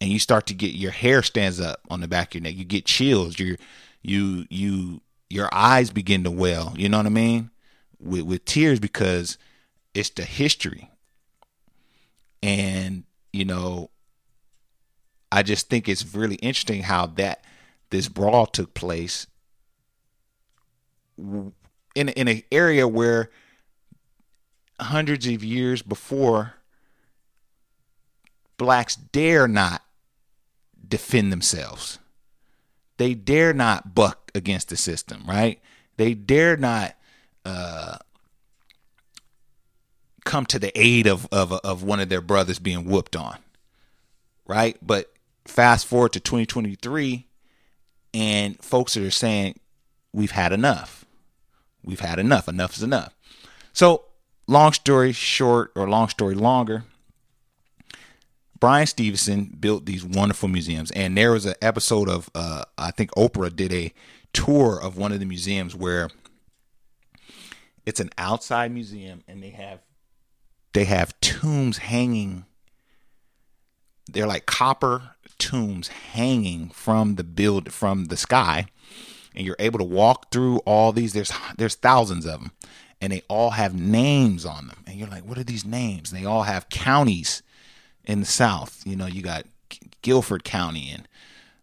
and 0.00 0.10
you 0.10 0.18
start 0.18 0.46
to 0.46 0.54
get 0.54 0.74
your 0.74 0.90
hair 0.90 1.22
stands 1.22 1.60
up 1.60 1.80
on 1.90 2.00
the 2.00 2.08
back 2.08 2.28
of 2.28 2.34
your 2.34 2.42
neck. 2.42 2.56
You 2.56 2.64
get 2.64 2.84
chills. 2.84 3.38
You 3.38 3.56
you 4.02 4.46
you 4.50 5.00
your 5.30 5.48
eyes 5.52 5.90
begin 5.90 6.24
to 6.24 6.30
well. 6.30 6.74
You 6.76 6.88
know 6.88 6.98
what 6.98 7.06
I 7.06 7.10
mean? 7.10 7.50
With 7.98 8.22
with 8.22 8.44
tears 8.44 8.80
because 8.80 9.38
it's 9.94 10.10
the 10.10 10.24
history. 10.24 10.90
And 12.42 13.04
you 13.32 13.44
know, 13.44 13.90
I 15.32 15.42
just 15.42 15.68
think 15.68 15.88
it's 15.88 16.14
really 16.14 16.36
interesting 16.36 16.82
how 16.82 17.06
that 17.06 17.44
this 17.90 18.08
brawl 18.08 18.46
took 18.46 18.74
place 18.74 19.26
in 21.16 21.52
in 21.94 22.28
an 22.28 22.42
area 22.50 22.86
where 22.86 23.30
hundreds 24.80 25.26
of 25.26 25.44
years 25.44 25.82
before 25.82 26.54
blacks 28.56 28.96
dare 28.96 29.48
not 29.48 29.82
defend 30.86 31.32
themselves. 31.32 31.98
They 32.96 33.14
dare 33.14 33.52
not 33.52 33.94
buck 33.94 34.30
against 34.34 34.68
the 34.68 34.76
system, 34.76 35.24
right? 35.26 35.60
They 35.96 36.14
dare 36.14 36.56
not 36.56 36.94
uh, 37.44 37.98
come 40.24 40.46
to 40.46 40.58
the 40.58 40.76
aid 40.80 41.06
of, 41.06 41.28
of 41.30 41.52
of 41.52 41.82
one 41.82 42.00
of 42.00 42.08
their 42.08 42.20
brothers 42.20 42.58
being 42.58 42.84
whooped 42.84 43.16
on, 43.16 43.38
right? 44.46 44.76
But 44.82 45.12
fast 45.46 45.86
forward 45.86 46.12
to 46.12 46.20
2023, 46.20 47.26
and 48.12 48.62
folks 48.62 48.96
are 48.96 49.10
saying 49.10 49.58
we've 50.12 50.30
had 50.32 50.52
enough. 50.52 51.04
We've 51.84 52.00
had 52.00 52.18
enough. 52.18 52.48
Enough 52.48 52.76
is 52.76 52.82
enough. 52.82 53.14
So, 53.72 54.04
long 54.46 54.72
story 54.72 55.12
short, 55.12 55.72
or 55.74 55.88
long 55.88 56.08
story 56.08 56.34
longer, 56.34 56.84
Bryan 58.64 58.86
Stevenson 58.86 59.54
built 59.60 59.84
these 59.84 60.06
wonderful 60.06 60.48
museums, 60.48 60.90
and 60.92 61.18
there 61.18 61.32
was 61.32 61.44
an 61.44 61.52
episode 61.60 62.08
of 62.08 62.30
uh, 62.34 62.64
I 62.78 62.92
think 62.92 63.10
Oprah 63.10 63.54
did 63.54 63.70
a 63.74 63.92
tour 64.32 64.80
of 64.82 64.96
one 64.96 65.12
of 65.12 65.20
the 65.20 65.26
museums 65.26 65.76
where 65.76 66.08
it's 67.84 68.00
an 68.00 68.08
outside 68.16 68.72
museum, 68.72 69.22
and 69.28 69.42
they 69.42 69.50
have 69.50 69.80
they 70.72 70.84
have 70.84 71.20
tombs 71.20 71.76
hanging. 71.76 72.46
They're 74.10 74.26
like 74.26 74.46
copper 74.46 75.10
tombs 75.38 75.88
hanging 75.88 76.70
from 76.70 77.16
the 77.16 77.24
build 77.24 77.70
from 77.70 78.06
the 78.06 78.16
sky, 78.16 78.68
and 79.34 79.46
you're 79.46 79.56
able 79.58 79.78
to 79.78 79.84
walk 79.84 80.30
through 80.32 80.60
all 80.60 80.90
these. 80.90 81.12
There's 81.12 81.32
there's 81.58 81.74
thousands 81.74 82.24
of 82.24 82.40
them, 82.40 82.52
and 82.98 83.12
they 83.12 83.24
all 83.28 83.50
have 83.50 83.78
names 83.78 84.46
on 84.46 84.68
them, 84.68 84.84
and 84.86 84.98
you're 84.98 85.10
like, 85.10 85.26
what 85.26 85.36
are 85.36 85.44
these 85.44 85.66
names? 85.66 86.10
And 86.10 86.18
they 86.18 86.24
all 86.24 86.44
have 86.44 86.70
counties 86.70 87.42
in 88.06 88.20
the 88.20 88.26
South. 88.26 88.82
You 88.86 88.96
know, 88.96 89.06
you 89.06 89.22
got 89.22 89.46
Guilford 90.02 90.44
County 90.44 90.90
and 90.92 91.08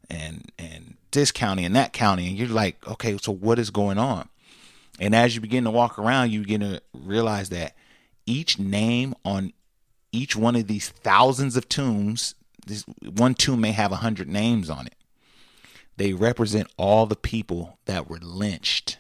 and 0.09 0.51
and 0.57 0.95
this 1.11 1.31
county 1.31 1.65
and 1.65 1.75
that 1.75 1.93
county, 1.93 2.27
and 2.27 2.37
you're 2.37 2.47
like, 2.47 2.85
okay, 2.87 3.17
so 3.17 3.31
what 3.31 3.59
is 3.59 3.69
going 3.69 3.97
on? 3.97 4.29
And 4.99 5.15
as 5.15 5.35
you 5.35 5.41
begin 5.41 5.63
to 5.65 5.71
walk 5.71 5.97
around, 5.97 6.31
you 6.31 6.41
begin 6.41 6.61
to 6.61 6.81
realize 6.93 7.49
that 7.49 7.75
each 8.25 8.59
name 8.59 9.15
on 9.25 9.53
each 10.11 10.35
one 10.35 10.55
of 10.55 10.67
these 10.67 10.89
thousands 10.89 11.55
of 11.55 11.69
tombs, 11.69 12.35
this 12.65 12.83
one 13.01 13.33
tomb 13.33 13.61
may 13.61 13.71
have 13.71 13.91
a 13.91 13.97
hundred 13.97 14.27
names 14.27 14.69
on 14.69 14.87
it. 14.87 14.95
They 15.97 16.13
represent 16.13 16.71
all 16.77 17.05
the 17.05 17.15
people 17.15 17.77
that 17.85 18.09
were 18.09 18.19
lynched 18.21 18.97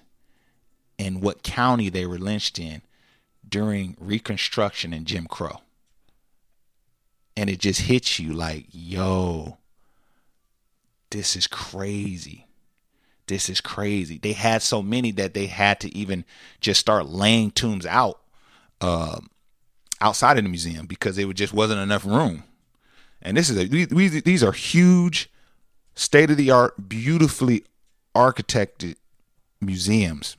and 0.97 1.21
what 1.21 1.43
county 1.43 1.89
they 1.89 2.05
were 2.05 2.19
lynched 2.19 2.59
in 2.59 2.81
during 3.47 3.97
Reconstruction 3.99 4.93
and 4.93 5.05
Jim 5.05 5.27
Crow 5.27 5.61
and 7.41 7.49
it 7.49 7.57
just 7.57 7.81
hits 7.81 8.19
you 8.19 8.33
like, 8.33 8.67
yo, 8.69 9.57
this 11.09 11.35
is 11.35 11.47
crazy. 11.47 12.45
This 13.25 13.49
is 13.49 13.59
crazy. 13.59 14.19
They 14.19 14.33
had 14.33 14.61
so 14.61 14.83
many 14.83 15.09
that 15.13 15.33
they 15.33 15.47
had 15.47 15.79
to 15.79 15.97
even 15.97 16.23
just 16.59 16.79
start 16.79 17.07
laying 17.07 17.49
tombs 17.49 17.87
out 17.87 18.19
uh, 18.79 19.21
outside 19.99 20.37
of 20.37 20.43
the 20.43 20.51
museum 20.51 20.85
because 20.85 21.15
there 21.15 21.33
just 21.33 21.51
wasn't 21.51 21.79
enough 21.79 22.05
room. 22.05 22.43
And 23.23 23.35
this 23.35 23.49
is 23.49 23.57
a, 23.57 23.65
these, 23.65 24.21
these 24.21 24.43
are 24.43 24.51
huge, 24.51 25.27
state 25.95 26.29
of 26.29 26.37
the 26.37 26.51
art, 26.51 26.87
beautifully 26.87 27.63
architected 28.13 28.97
museums. 29.59 30.37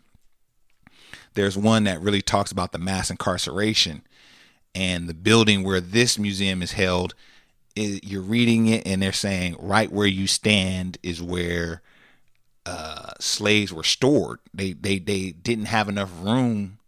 There's 1.34 1.58
one 1.58 1.82
that 1.82 2.00
really 2.00 2.22
talks 2.22 2.52
about 2.52 2.70
the 2.70 2.78
mass 2.78 3.10
incarceration 3.10 4.02
and 4.74 5.08
the 5.08 5.14
building 5.14 5.62
where 5.62 5.80
this 5.80 6.18
museum 6.18 6.62
is 6.62 6.72
held 6.72 7.14
you're 7.74 8.22
reading 8.22 8.66
it 8.66 8.86
and 8.86 9.00
they're 9.00 9.12
saying 9.12 9.56
right 9.58 9.90
where 9.90 10.06
you 10.06 10.26
stand 10.26 10.98
is 11.02 11.22
where 11.22 11.82
uh, 12.66 13.12
slaves 13.18 13.72
were 13.72 13.82
stored. 13.82 14.38
They 14.52 14.72
they 14.72 14.98
they 14.98 15.30
didn't 15.30 15.66
have 15.66 15.88
enough 15.88 16.10
room 16.22 16.78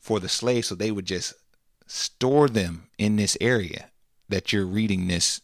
for 0.00 0.20
the 0.20 0.28
slaves 0.28 0.68
so 0.68 0.74
they 0.74 0.90
would 0.90 1.06
just 1.06 1.34
store 1.86 2.48
them 2.48 2.88
in 2.98 3.16
this 3.16 3.36
area 3.40 3.90
that 4.28 4.52
you're 4.52 4.66
reading 4.66 5.08
this 5.08 5.40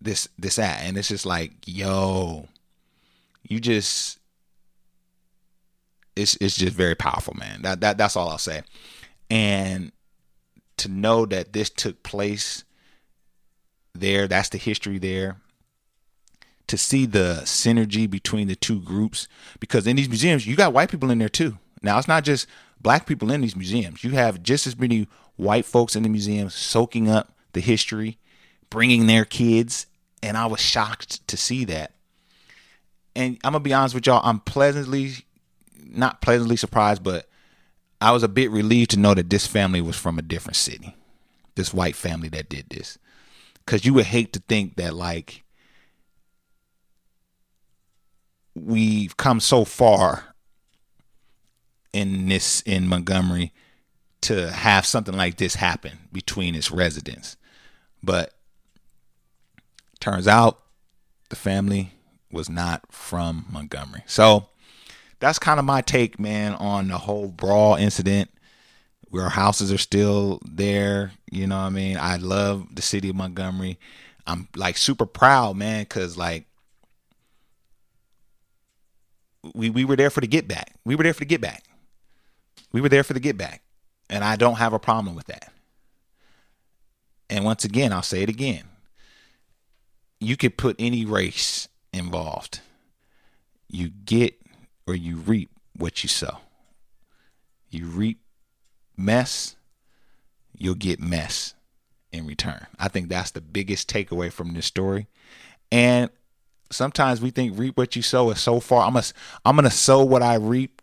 this 0.00 0.28
this 0.38 0.58
at. 0.58 0.80
And 0.82 0.96
it's 0.96 1.08
just 1.08 1.26
like 1.26 1.52
yo 1.66 2.48
you 3.42 3.60
just 3.60 4.18
it's 6.16 6.36
it's 6.40 6.56
just 6.56 6.74
very 6.74 6.94
powerful 6.94 7.34
man. 7.34 7.62
That 7.62 7.80
that 7.82 7.98
that's 7.98 8.16
all 8.16 8.30
I'll 8.30 8.38
say 8.38 8.62
and 9.30 9.92
to 10.78 10.88
know 10.88 11.26
that 11.26 11.52
this 11.52 11.70
took 11.70 12.02
place 12.02 12.64
there, 13.94 14.28
that's 14.28 14.50
the 14.50 14.58
history 14.58 14.98
there. 14.98 15.36
To 16.68 16.76
see 16.76 17.06
the 17.06 17.42
synergy 17.44 18.10
between 18.10 18.48
the 18.48 18.56
two 18.56 18.80
groups, 18.80 19.28
because 19.60 19.86
in 19.86 19.96
these 19.96 20.08
museums, 20.08 20.46
you 20.46 20.56
got 20.56 20.72
white 20.72 20.90
people 20.90 21.10
in 21.10 21.18
there 21.18 21.28
too. 21.28 21.58
Now, 21.82 21.98
it's 21.98 22.08
not 22.08 22.24
just 22.24 22.48
black 22.80 23.06
people 23.06 23.30
in 23.30 23.40
these 23.40 23.54
museums. 23.54 24.02
You 24.02 24.10
have 24.12 24.42
just 24.42 24.66
as 24.66 24.78
many 24.78 25.06
white 25.36 25.64
folks 25.64 25.94
in 25.94 26.02
the 26.02 26.08
museums 26.08 26.54
soaking 26.54 27.08
up 27.08 27.36
the 27.52 27.60
history, 27.60 28.18
bringing 28.68 29.06
their 29.06 29.24
kids. 29.24 29.86
And 30.22 30.36
I 30.36 30.46
was 30.46 30.60
shocked 30.60 31.26
to 31.28 31.36
see 31.36 31.64
that. 31.66 31.92
And 33.14 33.38
I'm 33.44 33.52
going 33.52 33.62
to 33.62 33.68
be 33.68 33.72
honest 33.72 33.94
with 33.94 34.06
y'all, 34.06 34.20
I'm 34.24 34.40
pleasantly, 34.40 35.12
not 35.84 36.20
pleasantly 36.20 36.56
surprised, 36.56 37.02
but 37.04 37.28
I 38.00 38.12
was 38.12 38.22
a 38.22 38.28
bit 38.28 38.50
relieved 38.50 38.90
to 38.92 38.98
know 38.98 39.14
that 39.14 39.30
this 39.30 39.46
family 39.46 39.80
was 39.80 39.96
from 39.96 40.18
a 40.18 40.22
different 40.22 40.56
city. 40.56 40.94
This 41.54 41.72
white 41.72 41.96
family 41.96 42.28
that 42.30 42.48
did 42.48 42.68
this. 42.68 42.98
Cause 43.66 43.84
you 43.84 43.94
would 43.94 44.06
hate 44.06 44.32
to 44.34 44.40
think 44.40 44.76
that 44.76 44.94
like 44.94 45.42
we've 48.54 49.16
come 49.16 49.40
so 49.40 49.64
far 49.64 50.34
in 51.92 52.28
this 52.28 52.60
in 52.62 52.86
Montgomery 52.86 53.52
to 54.22 54.50
have 54.50 54.86
something 54.86 55.16
like 55.16 55.36
this 55.36 55.56
happen 55.56 55.98
between 56.12 56.54
its 56.54 56.70
residents. 56.70 57.36
But 58.02 58.34
turns 60.00 60.28
out 60.28 60.62
the 61.28 61.36
family 61.36 61.94
was 62.30 62.48
not 62.48 62.92
from 62.92 63.46
Montgomery. 63.50 64.02
So 64.06 64.48
that's 65.18 65.38
kind 65.38 65.58
of 65.58 65.64
my 65.64 65.80
take, 65.80 66.18
man, 66.18 66.54
on 66.54 66.88
the 66.88 66.98
whole 66.98 67.28
brawl 67.28 67.76
incident. 67.76 68.30
Where 69.08 69.28
houses 69.28 69.72
are 69.72 69.78
still 69.78 70.40
there, 70.44 71.12
you 71.30 71.46
know 71.46 71.56
what 71.56 71.66
I 71.66 71.70
mean? 71.70 71.96
I 71.96 72.16
love 72.16 72.66
the 72.74 72.82
city 72.82 73.08
of 73.08 73.16
Montgomery. 73.16 73.78
I'm 74.26 74.48
like 74.56 74.76
super 74.76 75.06
proud, 75.06 75.56
man, 75.56 75.82
because 75.82 76.18
like 76.18 76.46
we 79.54 79.70
we 79.70 79.84
were 79.84 79.96
there 79.96 80.10
for 80.10 80.20
the 80.20 80.26
get 80.26 80.48
back. 80.48 80.74
We 80.84 80.96
were 80.96 81.04
there 81.04 81.14
for 81.14 81.20
the 81.20 81.26
get 81.26 81.40
back. 81.40 81.64
We 82.72 82.80
were 82.80 82.88
there 82.88 83.04
for 83.04 83.14
the 83.14 83.20
get 83.20 83.38
back. 83.38 83.62
And 84.10 84.24
I 84.24 84.36
don't 84.36 84.56
have 84.56 84.72
a 84.72 84.78
problem 84.78 85.14
with 85.14 85.26
that. 85.26 85.52
And 87.28 87.44
once 87.44 87.64
again, 87.64 87.92
I'll 87.92 88.02
say 88.02 88.22
it 88.22 88.28
again. 88.28 88.64
You 90.20 90.36
could 90.36 90.56
put 90.56 90.76
any 90.78 91.04
race 91.04 91.68
involved. 91.92 92.60
You 93.68 93.88
get 93.88 94.34
or 94.86 94.94
you 94.94 95.16
reap 95.16 95.50
what 95.76 96.02
you 96.02 96.08
sow. 96.08 96.38
You 97.70 97.86
reap 97.86 98.20
mess, 98.96 99.56
you'll 100.56 100.74
get 100.74 101.00
mess 101.00 101.54
in 102.12 102.26
return. 102.26 102.66
I 102.78 102.88
think 102.88 103.08
that's 103.08 103.32
the 103.32 103.40
biggest 103.40 103.90
takeaway 103.90 104.32
from 104.32 104.54
this 104.54 104.66
story. 104.66 105.08
And 105.70 106.10
sometimes 106.70 107.20
we 107.20 107.30
think 107.30 107.58
reap 107.58 107.76
what 107.76 107.96
you 107.96 108.02
sow 108.02 108.30
is 108.30 108.40
so 108.40 108.60
far. 108.60 108.86
I'm 108.86 108.94
gonna 108.94 109.06
I'm 109.44 109.56
gonna 109.56 109.70
sow 109.70 110.04
what 110.04 110.22
I 110.22 110.34
reap. 110.34 110.82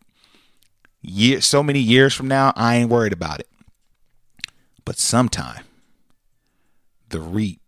Year 1.02 1.42
so 1.42 1.62
many 1.62 1.80
years 1.80 2.14
from 2.14 2.28
now, 2.28 2.54
I 2.56 2.76
ain't 2.76 2.90
worried 2.90 3.14
about 3.14 3.40
it. 3.40 3.50
But 4.86 4.98
sometime 4.98 5.64
the 7.10 7.20
reap 7.20 7.60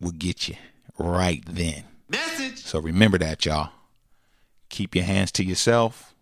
will 0.00 0.12
get 0.12 0.48
you 0.48 0.56
right 0.98 1.42
then. 1.46 1.84
Message. 2.08 2.58
So 2.58 2.78
remember 2.78 3.18
that, 3.18 3.44
y'all. 3.44 3.73
Keep 4.74 4.96
your 4.96 5.04
hands 5.04 5.30
to 5.30 5.44
yourself 5.44 6.16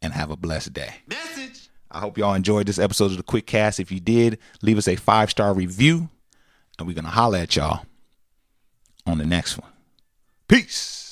and 0.00 0.14
have 0.14 0.30
a 0.30 0.36
blessed 0.36 0.72
day. 0.72 0.94
Message. 1.06 1.68
I 1.90 2.00
hope 2.00 2.16
y'all 2.16 2.32
enjoyed 2.32 2.66
this 2.66 2.78
episode 2.78 3.10
of 3.10 3.18
the 3.18 3.22
Quick 3.22 3.46
Cast. 3.46 3.78
If 3.78 3.92
you 3.92 4.00
did, 4.00 4.38
leave 4.62 4.78
us 4.78 4.88
a 4.88 4.96
five 4.96 5.28
star 5.28 5.52
review, 5.52 6.08
and 6.78 6.88
we're 6.88 6.94
gonna 6.94 7.10
holler 7.10 7.36
at 7.36 7.54
y'all 7.54 7.84
on 9.06 9.18
the 9.18 9.26
next 9.26 9.58
one. 9.58 9.70
Peace. 10.48 11.03